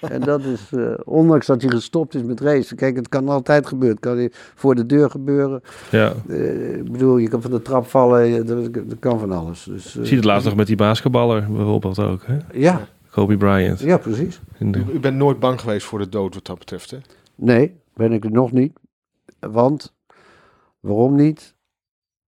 [0.00, 2.76] En dat is, eh, ondanks dat hij gestopt is met racen.
[2.76, 3.96] Kijk, het kan altijd gebeuren.
[4.00, 5.60] Het kan voor de deur gebeuren.
[5.90, 6.12] Ja.
[6.28, 8.46] Eh, ik bedoel, je kan van de trap vallen.
[8.46, 9.64] Dat, dat kan van alles.
[9.64, 12.22] Dus, eh, Je ziet het laatst nog met die basketballer bijvoorbeeld ook.
[12.26, 12.36] Hè?
[12.52, 13.80] Ja, Kobe Bryant.
[13.80, 14.40] ja, precies.
[14.58, 16.98] De- U, u bent nooit bang geweest voor de dood wat dat betreft, hè?
[17.34, 18.72] Nee, ben ik er nog niet.
[19.40, 19.94] Want,
[20.80, 21.54] waarom niet?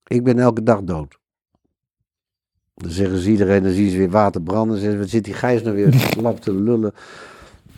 [0.07, 1.19] Ik ben elke dag dood.
[2.77, 4.77] Dan zeggen ze iedereen, dan zien ze weer water branden.
[4.77, 6.95] Zeggen ze, wat zit die Gijs nou weer lap te lullen.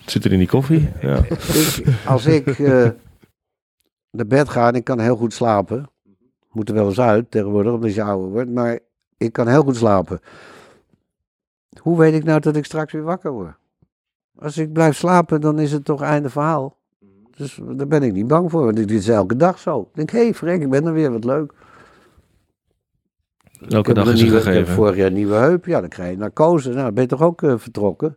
[0.07, 0.89] Zit er in die koffie?
[1.01, 1.17] Ja.
[1.25, 2.89] Ik, als ik eh,
[4.11, 5.91] naar bed ga en ik kan heel goed slapen.
[6.53, 8.51] Moet er wel eens uit tegenwoordig, omdat je ouder wordt.
[8.51, 8.79] Maar
[9.17, 10.21] ik kan heel goed slapen.
[11.81, 13.55] Hoe weet ik nou dat ik straks weer wakker word?
[14.39, 16.77] Als ik blijf slapen, dan is het toch einde verhaal.
[17.37, 19.81] Dus daar ben ik niet bang voor, want dit is elke dag zo.
[19.81, 21.53] Ik denk, hé hey, Frank, ik ben er weer, wat leuk.
[23.69, 24.75] Elke dag is nieuwe, ik heb gegeven.
[24.75, 26.69] vorig jaar een nieuwe heup, ja, dan krijg je narcose.
[26.71, 28.17] Nou, dan ben je toch ook eh, vertrokken?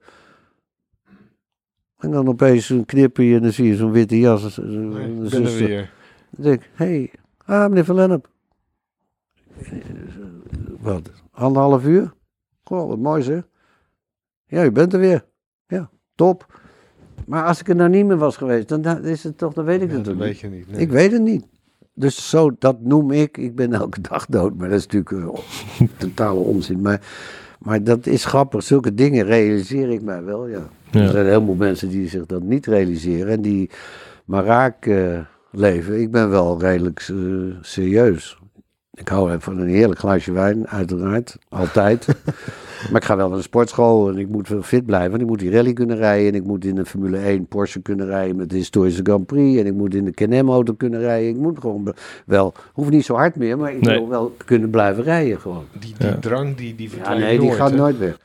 [1.97, 4.57] En dan opeens een knipje en dan zie je zo'n witte jas.
[4.57, 4.65] Ik
[5.29, 5.91] ben er weer.
[6.29, 7.11] Dan denk ik, hé, hey,
[7.45, 8.29] ah, meneer Van Lennep.
[10.79, 12.13] Wat, anderhalf uur?
[12.63, 13.47] Goh, wat mooi zeg.
[14.45, 15.25] Ja, u bent er weer.
[15.67, 16.59] Ja, top.
[17.25, 19.65] Maar als ik er nou niet meer was geweest, dan, dan is het toch, dan
[19.65, 20.39] weet ik Ja, het dat toch weet niet.
[20.41, 20.71] je niet.
[20.71, 20.79] nee.
[20.81, 21.45] Ik weet het niet.
[22.01, 24.55] Dus zo, dat noem ik, ik ben elke dag dood.
[24.57, 25.11] Maar dat is natuurlijk
[25.79, 26.81] eh, totale onzin.
[26.81, 27.01] Maar,
[27.59, 28.63] maar dat is grappig.
[28.63, 30.69] Zulke dingen realiseer ik mij wel, ja.
[30.91, 31.01] Ja.
[31.01, 33.31] Er zijn heel veel mensen die zich dat niet realiseren.
[33.31, 33.69] En die
[34.25, 35.19] maar raak eh,
[35.51, 36.01] leven.
[36.01, 37.15] Ik ben wel redelijk eh,
[37.61, 38.39] serieus.
[38.93, 41.37] Ik hou van een heerlijk glaasje wijn, uiteraard.
[41.49, 42.07] Altijd.
[42.91, 45.09] maar ik ga wel naar de sportschool en ik moet wel fit blijven.
[45.09, 46.27] Want ik moet die rally kunnen rijden.
[46.27, 49.59] En ik moet in de Formule 1 Porsche kunnen rijden met de historische Grand Prix.
[49.59, 51.29] En ik moet in de Can-Am auto kunnen rijden.
[51.29, 51.93] Ik moet gewoon
[52.25, 53.97] wel, hoeft niet zo hard meer, maar ik Nee.
[53.99, 55.63] wil wel kunnen blijven rijden gewoon.
[55.79, 56.15] Die, die Ja.
[56.19, 57.75] drang, die, die Ja, nee, die gaat hè?
[57.75, 58.17] nooit weg.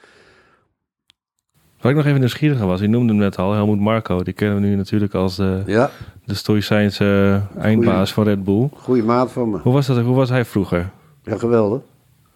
[1.80, 4.22] Wat ik nog even nieuwsgierig was, je noemde hem net al, Helmoet Marco.
[4.22, 5.90] Die kennen we nu natuurlijk als de, Ja,
[6.24, 8.68] de stoïcijnse eindbaas van Red Bull.
[8.74, 9.58] goede maat van me.
[9.58, 10.90] Hoe was, dat, hoe was hij vroeger?
[11.22, 11.80] Ja, geweldig.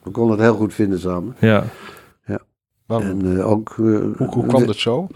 [0.02, 1.34] We konden het heel goed vinden samen.
[1.38, 1.64] Ja.
[2.90, 3.08] Waarom?
[3.20, 3.68] En eh, ook...
[3.70, 5.06] eh, hoe, hoe kwam de- dat zo?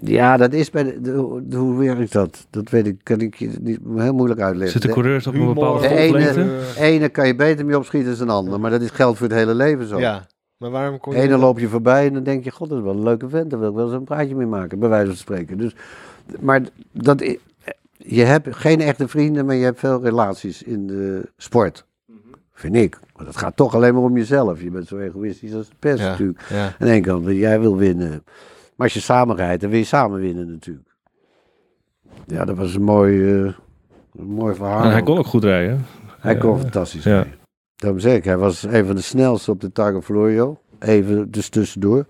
[0.00, 2.46] Ja, dat is bij de, de- de- hoe werkt dat?
[2.50, 4.70] Dat weet ik, kan ik je niet heel moeilijk uitleggen.
[4.80, 8.34] Zitten De- coureurs op een bepaalde de ene, kan je beter mee opschieten dan een
[8.34, 9.98] ander, maar dat is geldt voor het hele leven zo.
[9.98, 10.26] Ja,
[10.56, 11.24] maar waarom kon De je...
[11.24, 13.50] ene loop je voorbij en dan denk je, god, dat is wel een leuke vent,
[13.50, 15.58] daar wil ik wel eens een praatje mee maken, bij wijze van spreken.
[15.58, 15.74] Dus,
[16.40, 16.60] maar
[16.92, 17.36] dat,
[17.96, 21.86] je hebt geen echte vrienden, maar je hebt veel relaties in de sport.
[22.54, 22.98] Vind ik.
[23.16, 24.62] Want het gaat toch alleen maar om jezelf.
[24.62, 26.40] Je bent zo egoïstisch als de pest Ja, natuurlijk.
[26.48, 26.64] ja.
[26.64, 28.10] Aan de ene kant, jij wil winnen.
[28.76, 30.88] Maar als je samen rijdt, dan wil je samen winnen natuurlijk.
[32.26, 33.52] Ja, dat was een mooi, eh,
[34.18, 34.84] een mooi verhaal.
[34.84, 35.86] En hij kon ook goed rijden.
[36.18, 37.12] Hij kon fantastisch Ja.
[37.14, 37.32] rijden.
[37.76, 40.58] Daarom zeg ik, hij was een van de snelste op de Targa Florio.
[40.78, 42.06] Even dus tussendoor.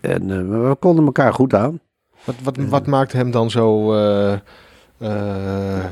[0.00, 1.80] En eh, we konden elkaar goed aan.
[2.24, 4.32] Wat, wat, wat maakt hem dan zo eh,
[4.98, 5.84] eh,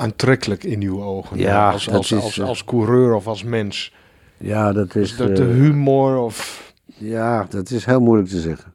[0.00, 1.38] aantrekkelijk in uw ogen?
[1.38, 3.94] Ja, als, als, is, als, als coureur of als mens?
[4.36, 6.72] Ja, dat is, Is dat de eh, humor of...
[6.86, 8.74] ja, dat is heel moeilijk te zeggen.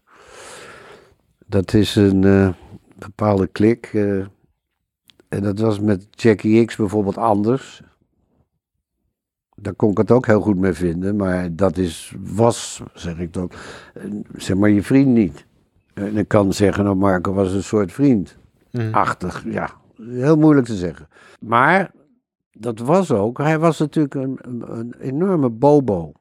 [1.45, 2.49] Dat is een eh,
[2.97, 3.89] bepaalde klik.
[3.93, 4.17] eh,
[5.29, 7.81] en dat was met Jackie X bijvoorbeeld anders.
[9.55, 11.15] Daar kon ik het ook heel goed mee vinden.
[11.15, 13.51] Maar dat is, was, zeg ik dan,
[13.93, 14.03] eh,
[14.35, 15.45] zeg maar je vriend niet.
[15.93, 18.37] En ik kan zeggen, nou Marco was een soort vriend.
[18.71, 18.93] Mm.
[18.93, 19.43] achtig.
[19.45, 21.07] Ja, heel moeilijk te zeggen.
[21.39, 21.91] Maar
[22.51, 26.11] dat was ook, hij was natuurlijk een, een, een enorme bobo.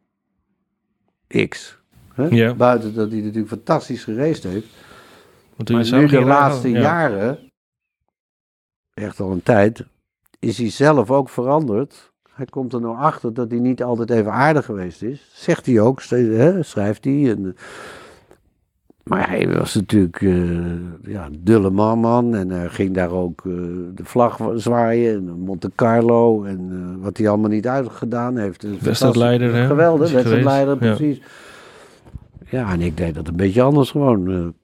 [1.49, 1.79] X.
[2.14, 2.27] Hè?
[2.27, 2.55] Ja.
[2.55, 4.66] Buiten dat hij natuurlijk fantastisch gereisd heeft.
[5.57, 6.81] Want Maar nu de laatste ja.
[6.81, 7.39] jaren,
[8.95, 9.85] echt al een tijd,
[10.39, 12.12] is hij zelf ook veranderd.
[12.31, 15.31] Hij komt er nou achter dat hij niet altijd even aardig geweest is.
[15.33, 17.31] Zegt hij ook, hè, schrijft hij.
[17.31, 17.57] En,
[19.05, 22.35] maar hij was natuurlijk eh, ja, een dulle man, man.
[22.35, 23.53] En hij ging daar ook eh,
[23.95, 25.15] de vlag zwaaien.
[25.15, 26.45] En Monte Carlo.
[26.45, 28.81] En eh, wat hij allemaal niet uitgedaan heeft.
[28.81, 29.67] Wedstrijdleider, hè?
[29.67, 30.85] Geweldig, wedstrijdleider?
[30.85, 30.95] Ja.
[30.95, 31.23] precies.
[32.51, 32.73] Ja.
[32.73, 34.55] en ik deed dat een beetje anders gewoon.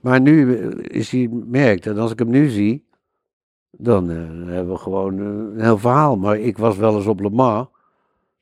[0.00, 2.84] Maar nu is hij, merkt, en als ik hem nu zie,
[3.70, 6.16] dan hebben we gewoon een heel verhaal.
[6.16, 7.66] Maar ik was wel eens op Le Mans.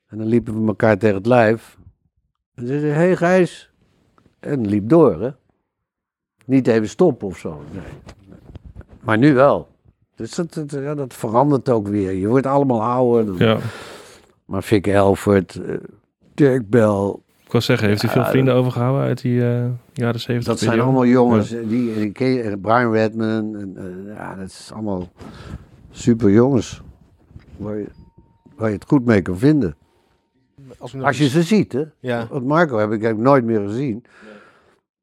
[0.07, 1.79] En dan liepen we elkaar tegen het lijf.
[2.55, 3.72] En ze zei, hé hey Gijs.
[4.43, 5.31] En liep door, hè.
[6.45, 7.83] Niet even stoppen of zo, nee.
[9.01, 9.69] Maar nu wel.
[10.17, 12.13] Dus dat, dat, ja, dat verandert ook weer.
[12.13, 13.27] Je wordt allemaal ouder.
[13.27, 13.59] Dan- Ja.
[14.45, 15.75] Maar Vic Elford, eh,
[16.35, 17.15] Dirk Bell,
[17.45, 20.45] Ik wou zeggen, heeft hij veel vrienden overgehouden uit die eh, jaren 70?
[20.53, 21.49] dat zijn allemaal jongens.
[21.49, 23.57] Die, die ken je, eh, Brian Redman.
[23.57, 25.09] En, ja, dat is allemaal
[25.91, 26.83] super jongens.
[27.57, 27.87] Waar je,
[28.57, 29.77] waar je het goed mee kan vinden.
[31.03, 31.83] Als, je ze ziet, hè.
[32.01, 34.05] Ja, Want Marco heb ik, heb ik nooit meer gezien.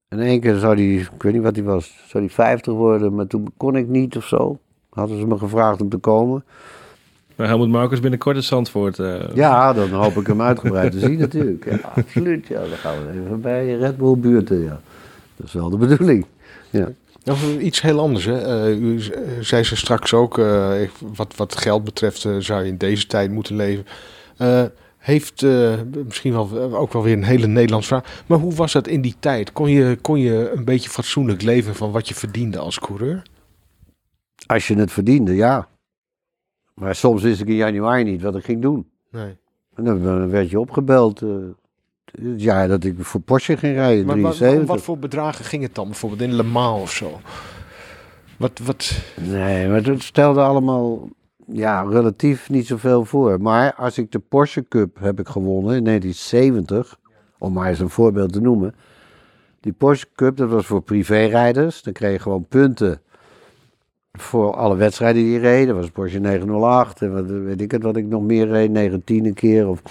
[0.08, 3.16] En één keer zou hij, ik weet niet wat hij was, zou hij 50 worden,
[3.16, 4.60] maar toen kon ik niet of zo.
[4.90, 6.44] Hadden ze me gevraagd om te komen.
[7.36, 9.00] Maar Helmut Marcus binnenkort in Zandvoort.
[9.00, 11.66] eh, Ja, dan hoop ik hem uitgebreid te zien natuurlijk.
[11.66, 12.48] Ja, absoluut.
[12.48, 14.80] Ja, dan gaan we even bij Red Bull buurten, ja.
[15.36, 16.26] Dat is wel de bedoeling.
[16.70, 16.90] Ja.
[17.24, 18.26] nog iets heel anders.
[18.26, 18.66] Hè?
[18.68, 20.72] Eh, u eh, zei ze straks ook, eh,
[21.16, 23.86] wat, wat geld betreft zou je in deze tijd moeten leven.
[25.00, 28.24] Heeft eh, misschien wel, ook wel weer een hele Nederlands vraag.
[28.28, 29.52] Maar hoe was dat in die tijd?
[29.52, 33.24] Kon je, kon je een beetje fatsoenlijk leven van wat je verdiende als coureur?
[34.45, 35.68] Als je het verdiende, ja.
[36.74, 38.89] Maar soms wist ik in januari niet wat ik ging doen.
[39.12, 39.38] Nee.
[39.76, 41.20] En dan werd je opgebeld.
[41.20, 44.68] het jaar dat ik voor Porsche ging rijden, Maar wat, 73.
[44.76, 45.88] wat voor bedragen ging het dan?
[45.88, 47.20] Bijvoorbeeld in Le Mans of zo?
[48.38, 51.10] Wat, wat, Nee, maar het stelde allemaal
[51.52, 53.41] ja, relatief niet zoveel voor.
[53.41, 57.00] Maar als ik de Porsche Cup heb ik gewonnen in 1970,
[57.38, 58.76] om maar eens een voorbeeld te noemen.
[59.60, 61.84] Die Porsche Cup, dat was voor privérijders.
[61.84, 63.02] Dan kreeg je gewoon punten
[64.12, 65.68] voor alle wedstrijden die je reed.
[65.68, 69.26] Dat was Porsche 908 en wat weet ik het, wat ik nog meer reed, 19
[69.26, 69.68] een keer.
[69.68, 69.82] Of...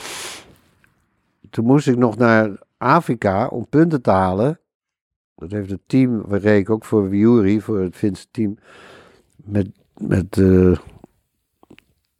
[1.50, 4.60] Toen moest ik nog naar Afrika om punten te halen.
[5.34, 8.58] Dat heeft het team, we reed ook voor Viuri, voor het Finse team
[9.36, 10.78] met, met eh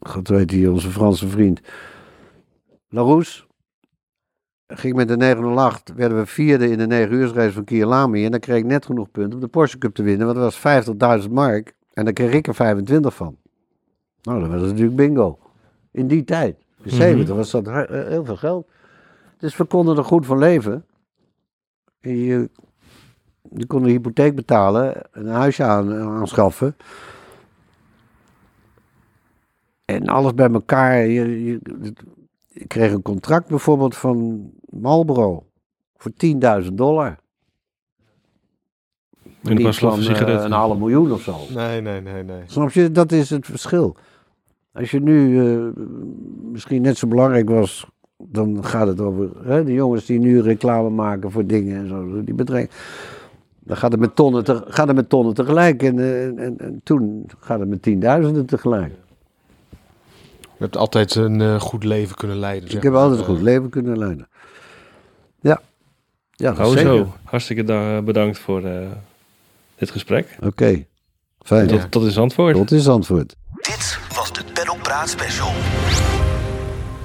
[0.09, 1.61] God weet hij, onze Franse vriend.
[2.89, 3.47] Larousse.
[4.67, 8.25] Ging met de 908, werden we vierde in de 9 uursrace van Kielami.
[8.25, 10.27] En dan kreeg ik net genoeg punten om de Porsche Cup te winnen.
[10.27, 11.75] Want dat was 50.000 mark.
[11.93, 13.37] En daar kreeg ik er 25 van.
[14.23, 15.39] Nou, dat was natuurlijk bingo.
[15.91, 16.57] In die tijd.
[16.83, 18.69] In 70 was dat eh, heel veel geld.
[19.39, 20.85] Dus we konden er goed van leven.
[22.01, 22.51] En Je,
[23.51, 26.77] je kon een hypotheek betalen, een huisje aan, aanschaffen.
[29.89, 31.07] En alles bij elkaar.
[31.07, 31.61] Je, je,
[32.49, 35.47] ik kreeg een contract bijvoorbeeld van Marlboro
[35.97, 36.13] voor
[36.63, 37.19] 10.000 dollar.
[39.41, 40.45] Niet was van van, eh, sigaretten.
[40.45, 41.37] een half miljoen of zo.
[41.55, 42.43] nee, nee, nee, nee.
[42.47, 42.91] Snap je?
[42.91, 43.97] Dat is het verschil.
[44.73, 45.83] Als je nu eh,
[46.53, 47.87] misschien net zo belangrijk was,
[48.17, 52.25] dan gaat het over hè, de jongens die nu reclame maken voor dingen en zo.
[52.25, 52.75] Die bedrijven.
[53.59, 56.81] Dan gaat het met tonnen, te, gaat het met tonnen tegelijk en, eh, en, en
[56.85, 59.07] toen gaat het met tienduizenden tegelijk.
[60.59, 62.69] Je hebt altijd een eh, goed leven kunnen leiden.
[62.69, 64.29] zeg Ik heb altijd een goed leven kunnen leiden.
[65.41, 65.61] Ja.
[66.31, 66.97] Ja, dat zeker.
[66.97, 67.13] zo.
[67.25, 68.87] Hartstikke da- bedankt voor eh,
[69.77, 70.37] dit gesprek.
[70.41, 70.85] Oké,
[71.41, 71.67] fijn.
[71.67, 72.55] Tot, tot in Zandvoort.
[72.55, 73.35] Tot is antwoord.
[73.55, 75.53] Dit was de Paddock Praat Special.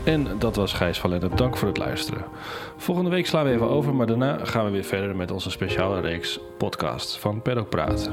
[0.03, 1.37] En dat was Gijs van Lennep.
[1.37, 2.23] Dank voor het luisteren.
[2.77, 6.01] Volgende week slaan we even over, maar daarna gaan we weer verder met onze speciale
[6.01, 8.09] reeks podcasts van Paddock Praat.